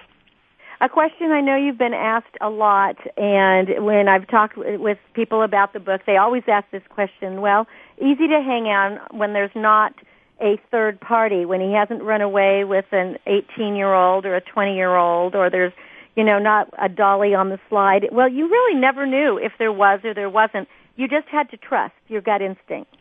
[0.81, 5.43] A question I know you've been asked a lot, and when I've talked with people
[5.43, 7.41] about the book, they always ask this question.
[7.41, 7.67] Well,
[7.99, 9.93] easy to hang on when there's not
[10.41, 14.41] a third party, when he hasn't run away with an 18 year old or a
[14.41, 15.73] 20 year old, or there's
[16.15, 18.07] you know, not a dolly on the slide.
[18.11, 20.67] Well, you really never knew if there was or there wasn't.
[20.95, 22.95] You just had to trust your gut instinct.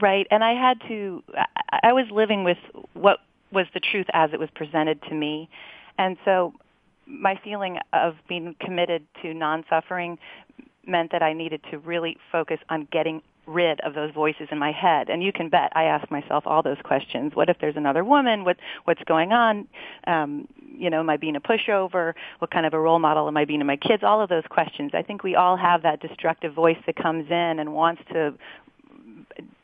[0.00, 1.22] Right, and I had to.
[1.82, 2.58] I was living with
[2.94, 3.18] what
[3.52, 5.48] was the truth as it was presented to me,
[5.98, 6.52] and so
[7.06, 10.18] my feeling of being committed to non-suffering
[10.86, 14.72] meant that I needed to really focus on getting rid of those voices in my
[14.72, 15.10] head.
[15.10, 17.32] And you can bet I ask myself all those questions.
[17.34, 18.44] What if there's another woman?
[18.44, 19.68] What what's going on?
[20.06, 22.14] Um, you know, am I being a pushover?
[22.38, 24.02] What kind of a role model am I being to my kids?
[24.02, 24.92] All of those questions.
[24.94, 28.34] I think we all have that destructive voice that comes in and wants to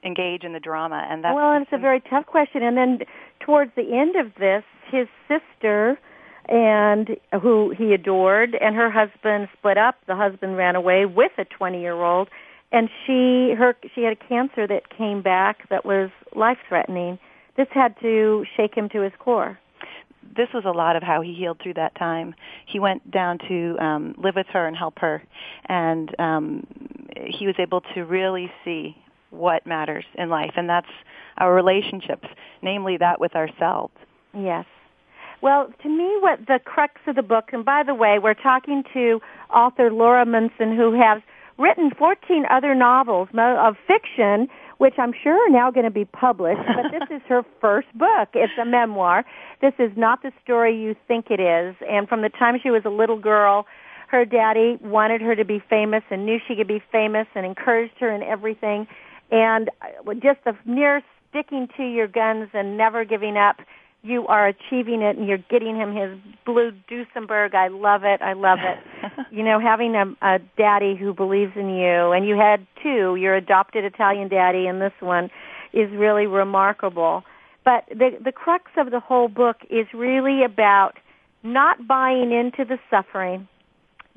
[0.05, 2.63] engage in the drama and that's Well, and it's a very tough question.
[2.63, 3.01] And then
[3.41, 5.99] towards the end of this, his sister
[6.49, 9.97] and who he adored and her husband split up.
[10.07, 12.29] The husband ran away with a 20-year-old
[12.73, 17.19] and she her she had a cancer that came back that was life threatening.
[17.57, 19.59] This had to shake him to his core.
[20.37, 22.35] This was a lot of how he healed through that time.
[22.67, 25.23] He went down to um, live with her and help her,
[25.67, 26.67] and um,
[27.27, 28.97] he was able to really see
[29.31, 30.89] what matters in life, and that's
[31.39, 32.29] our relationships,
[32.63, 33.95] namely that with ourselves.
[34.33, 34.67] Yes.
[35.43, 38.85] Well, to me, what the crux of the book, and by the way, we're talking
[38.93, 39.21] to
[39.55, 41.23] author Laura Munson, who has
[41.59, 46.61] written 14 other novels of fiction, which I'm sure are now going to be published,
[46.67, 48.29] but this is her first book.
[48.35, 49.25] It's a memoir.
[49.61, 51.77] This is not the story you think it is.
[51.89, 53.67] And from the time she was a little girl,
[54.09, 57.95] her daddy wanted her to be famous and knew she could be famous and encouraged
[58.01, 58.87] her in everything.
[59.31, 63.57] And uh, just the near sticking to your guns and never giving up
[64.03, 67.55] you are achieving it and you're getting him his blue Duesenberg.
[67.55, 68.23] I love it.
[68.23, 68.79] I love it.
[69.31, 73.37] you know, having a, a daddy who believes in you and you had two, your
[73.37, 75.31] adopted Italian daddy and this one
[75.73, 77.25] is really remarkable.
[77.65, 80.93] But the the crux of the whole book is really about
[81.43, 83.49] not buying into the suffering,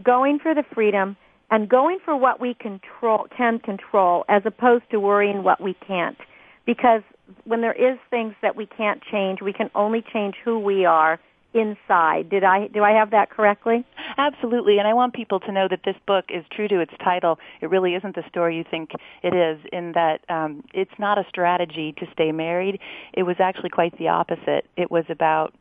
[0.01, 1.17] going for the freedom
[1.51, 6.17] and going for what we control can control as opposed to worrying what we can't
[6.65, 7.01] because
[7.45, 11.19] when there is things that we can't change we can only change who we are
[11.53, 13.85] inside did i do i have that correctly
[14.17, 17.39] Absolutely, and I want people to know that this book is true to its title.
[17.61, 18.91] It really isn't the story you think
[19.23, 22.79] it is, in that um, it's not a strategy to stay married.
[23.13, 24.65] It was actually quite the opposite.
[24.77, 25.53] It was about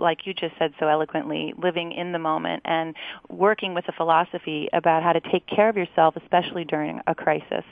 [0.00, 2.94] like you just said so eloquently, living in the moment and
[3.28, 7.64] working with a philosophy about how to take care of yourself, especially during a crisis.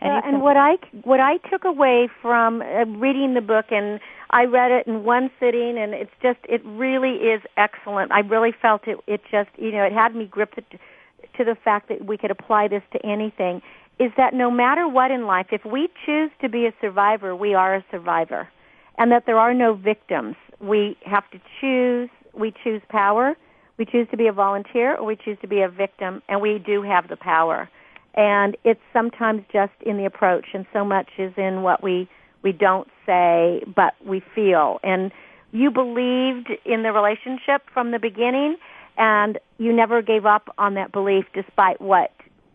[0.00, 4.44] And, and what I what I took away from uh, reading the book, and I
[4.44, 8.10] read it in one sitting, and it's just it really is excellent.
[8.10, 8.98] I really felt it.
[9.06, 12.30] It just you know it had me gripped to, to the fact that we could
[12.30, 13.60] apply this to anything.
[13.98, 17.52] Is that no matter what in life, if we choose to be a survivor, we
[17.52, 18.48] are a survivor,
[18.96, 20.36] and that there are no victims.
[20.60, 22.08] We have to choose.
[22.32, 23.36] We choose power.
[23.76, 26.58] We choose to be a volunteer, or we choose to be a victim, and we
[26.58, 27.68] do have the power
[28.14, 32.08] and it's sometimes just in the approach and so much is in what we
[32.42, 34.80] we don't say but we feel.
[34.82, 35.12] And
[35.52, 38.56] you believed in the relationship from the beginning
[38.96, 42.12] and you never gave up on that belief despite what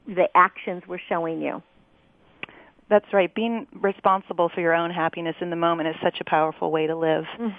[0.07, 1.61] the actions were showing you.
[2.89, 3.33] That's right.
[3.33, 6.95] Being responsible for your own happiness in the moment is such a powerful way to
[6.95, 7.55] live mm.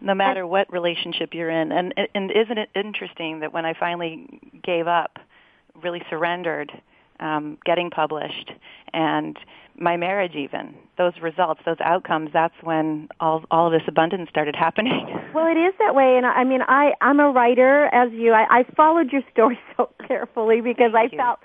[0.00, 1.72] no matter what relationship you're in.
[1.72, 5.18] And and isn't it interesting that when i finally gave up
[5.82, 6.72] really surrendered
[7.20, 8.52] um, getting published
[8.92, 9.38] and
[9.80, 14.56] my marriage even those results those outcomes that's when all all of this abundance started
[14.56, 15.06] happening.
[15.34, 18.46] Well it is that way and i mean i i'm a writer as you i,
[18.50, 21.18] I followed your story so carefully because Thank i you.
[21.18, 21.38] felt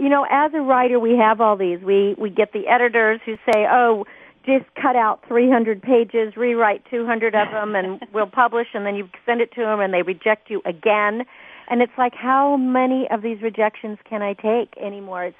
[0.00, 1.80] you know as a writer we have all these.
[1.80, 4.06] We we get the editors who say oh
[4.46, 9.08] just cut out 300 pages rewrite 200 of them and we'll publish and then you
[9.26, 11.24] send it to them and they reject you again
[11.68, 15.24] and it's like, how many of these rejections can I take anymore?
[15.26, 15.36] It's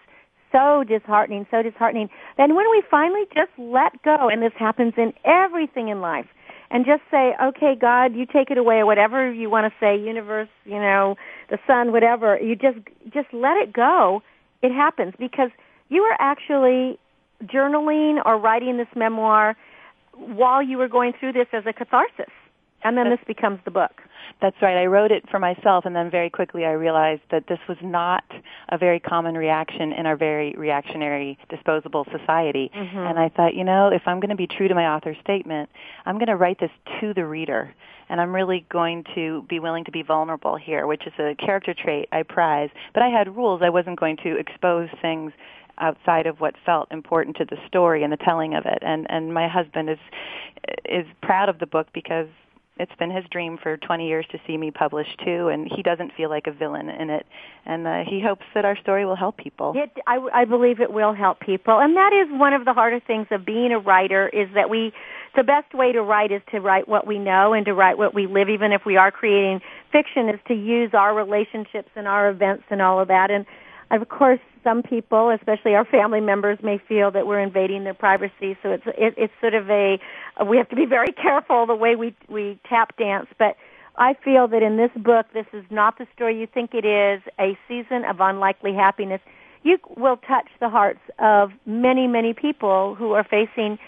[0.52, 2.08] so disheartening, so disheartening.
[2.36, 6.26] Then when we finally just let go, and this happens in everything in life,
[6.70, 9.96] and just say, okay, God, you take it away, or whatever you want to say,
[9.98, 11.16] universe, you know,
[11.50, 12.78] the sun, whatever, you just,
[13.12, 14.22] just let it go,
[14.62, 15.50] it happens because
[15.88, 16.98] you are actually
[17.44, 19.56] journaling or writing this memoir
[20.14, 22.32] while you were going through this as a catharsis.
[22.84, 24.02] And then this becomes the book.
[24.40, 24.76] That's right.
[24.76, 28.24] I wrote it for myself, and then very quickly I realized that this was not
[28.68, 32.70] a very common reaction in our very reactionary, disposable society.
[32.74, 32.98] Mm-hmm.
[32.98, 35.70] And I thought, you know, if I'm going to be true to my author statement,
[36.04, 36.70] I'm going to write this
[37.00, 37.74] to the reader.
[38.10, 41.72] And I'm really going to be willing to be vulnerable here, which is a character
[41.72, 42.68] trait I prize.
[42.92, 43.62] But I had rules.
[43.64, 45.32] I wasn't going to expose things
[45.78, 48.78] outside of what felt important to the story and the telling of it.
[48.82, 49.98] And and my husband is
[50.84, 52.28] is proud of the book because
[52.76, 56.12] it's been his dream for 20 years to see me published too, and he doesn't
[56.16, 57.24] feel like a villain in it.
[57.64, 59.72] And uh, he hopes that our story will help people.
[59.76, 63.00] It, I, I believe it will help people, and that is one of the harder
[63.00, 64.92] things of being a writer is that we.
[65.36, 68.14] The best way to write is to write what we know and to write what
[68.14, 72.30] we live, even if we are creating fiction, is to use our relationships and our
[72.30, 73.32] events and all of that.
[73.32, 73.44] And
[73.90, 78.56] of course, some people, especially our family members, may feel that we're invading their privacy.
[78.62, 79.98] So it's it, it's sort of a
[80.46, 83.26] we have to be very careful the way we we tap dance.
[83.38, 83.56] But
[83.96, 87.22] I feel that in this book, this is not the story you think it is.
[87.38, 89.20] A season of unlikely happiness.
[89.62, 93.78] You will touch the hearts of many many people who are facing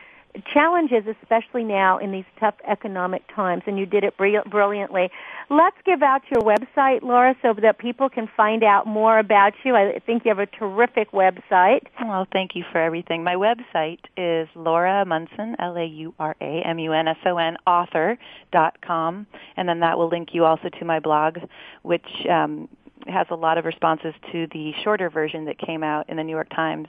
[0.52, 5.10] challenges, especially now in these tough economic times, and you did it brilliantly.
[5.48, 9.74] Let's give out your website, Laura, so that people can find out more about you.
[9.76, 11.86] I think you have a terrific website.
[12.02, 13.22] Well, thank you for everything.
[13.24, 18.18] My website is Laura Munson, L-A-U-R-A-M-U-N-S-O-N, author
[18.52, 19.26] dot com,
[19.56, 21.38] and then that will link you also to my blog,
[21.82, 22.68] which um,
[23.06, 26.32] has a lot of responses to the shorter version that came out in the New
[26.32, 26.88] York Times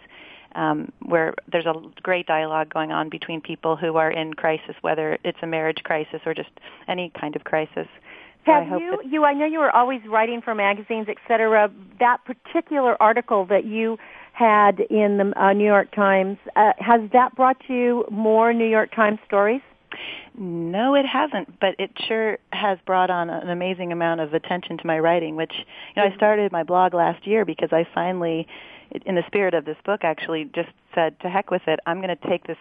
[0.56, 5.18] um, where there's a great dialogue going on between people who are in crisis, whether
[5.24, 6.50] it's a marriage crisis or just
[6.88, 7.88] any kind of crisis.
[8.46, 9.26] So Have I you, you?
[9.26, 11.70] I know you were always writing for magazines, et cetera.
[12.00, 13.98] That particular article that you
[14.32, 18.96] had in the uh, New York Times uh, has that brought you more New York
[18.96, 19.62] Times stories?
[20.38, 24.86] No, it hasn't, but it sure has brought on an amazing amount of attention to
[24.86, 28.48] my writing, which you know I started my blog last year because I finally
[29.06, 31.80] in the spirit of this book, actually just said, to heck with it.
[31.86, 32.58] I'm going to take this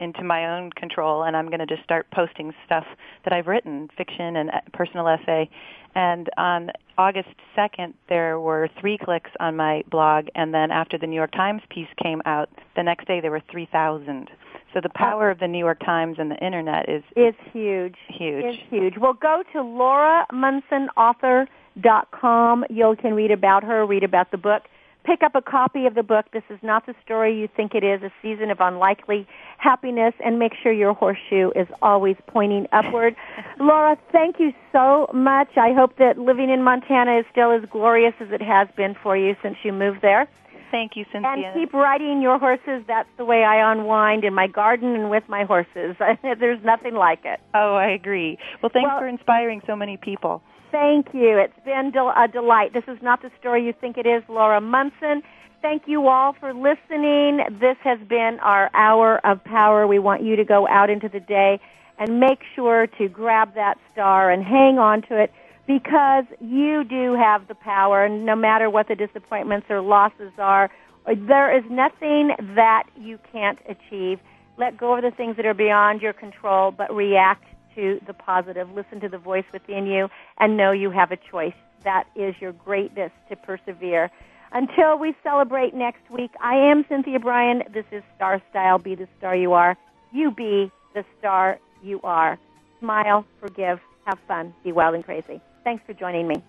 [0.00, 2.84] into my own control, and I'm going to just start posting stuff
[3.24, 5.48] that I've written, fiction and uh, personal essay.
[5.94, 11.06] And on August 2nd, there were three clicks on my blog, and then after the
[11.06, 14.28] New York Times piece came out, the next day there were 3,000.
[14.74, 17.96] So the power of the New York Times and the internet is is huge.
[18.08, 18.54] Huge.
[18.54, 18.94] Is huge.
[18.98, 21.46] Well, go to Laura Munson Author
[21.80, 22.64] dot com.
[22.70, 24.62] You can read about her, read about the book
[25.04, 26.26] pick up a copy of the book.
[26.32, 29.26] This is not the story you think it is, a season of unlikely
[29.58, 33.14] happiness, and make sure your horseshoe is always pointing upward.
[33.60, 35.48] Laura, thank you so much.
[35.56, 39.16] I hope that living in Montana is still as glorious as it has been for
[39.16, 40.28] you since you moved there.
[40.70, 41.52] Thank you, Cynthia.
[41.52, 42.82] And keep riding your horses.
[42.88, 45.96] That's the way I unwind in my garden and with my horses.
[46.22, 47.40] There's nothing like it.
[47.54, 48.38] Oh, I agree.
[48.62, 50.42] Well, thanks Well- for inspiring so many people.
[50.72, 51.38] Thank you.
[51.38, 52.74] It's been del- a delight.
[52.74, 55.22] This is not the story you think it is, Laura Munson.
[55.62, 57.40] Thank you all for listening.
[57.60, 59.86] This has been our hour of power.
[59.88, 61.60] We want you to go out into the day
[61.98, 65.32] and make sure to grab that star and hang on to it
[65.68, 70.70] because you do have the power and no matter what the disappointments or losses are,
[71.06, 74.20] there is nothing that you can't achieve.
[74.58, 77.44] Let go of the things that are beyond your control, but react
[77.74, 78.70] to the positive.
[78.72, 80.08] Listen to the voice within you
[80.38, 81.54] and know you have a choice.
[81.84, 84.10] That is your greatness to persevere.
[84.52, 87.62] Until we celebrate next week, I am Cynthia Bryan.
[87.72, 88.78] This is Star Style.
[88.78, 89.76] Be the star you are.
[90.12, 92.38] You be the star you are.
[92.80, 95.40] Smile, forgive, have fun, be wild and crazy.
[95.64, 96.42] Thanks for joining me.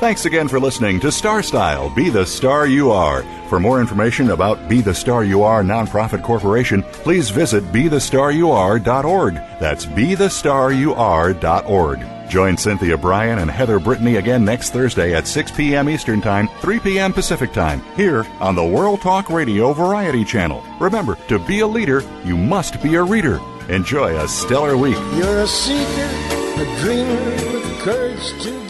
[0.00, 3.22] Thanks again for listening to Star Style Be the Star You Are.
[3.50, 9.34] For more information about Be the Star You Are Nonprofit Corporation, please visit BeTheStarYouAre.org.
[9.34, 12.30] That's BeTheStarYouAre.org.
[12.30, 15.90] Join Cynthia Bryan and Heather Brittany again next Thursday at 6 p.m.
[15.90, 17.12] Eastern Time, 3 p.m.
[17.12, 20.64] Pacific Time, here on the World Talk Radio Variety Channel.
[20.80, 23.38] Remember, to be a leader, you must be a reader.
[23.68, 24.96] Enjoy a stellar week.
[25.14, 26.08] You're a seeker,
[26.56, 27.20] a dreamer
[27.52, 28.69] with courage to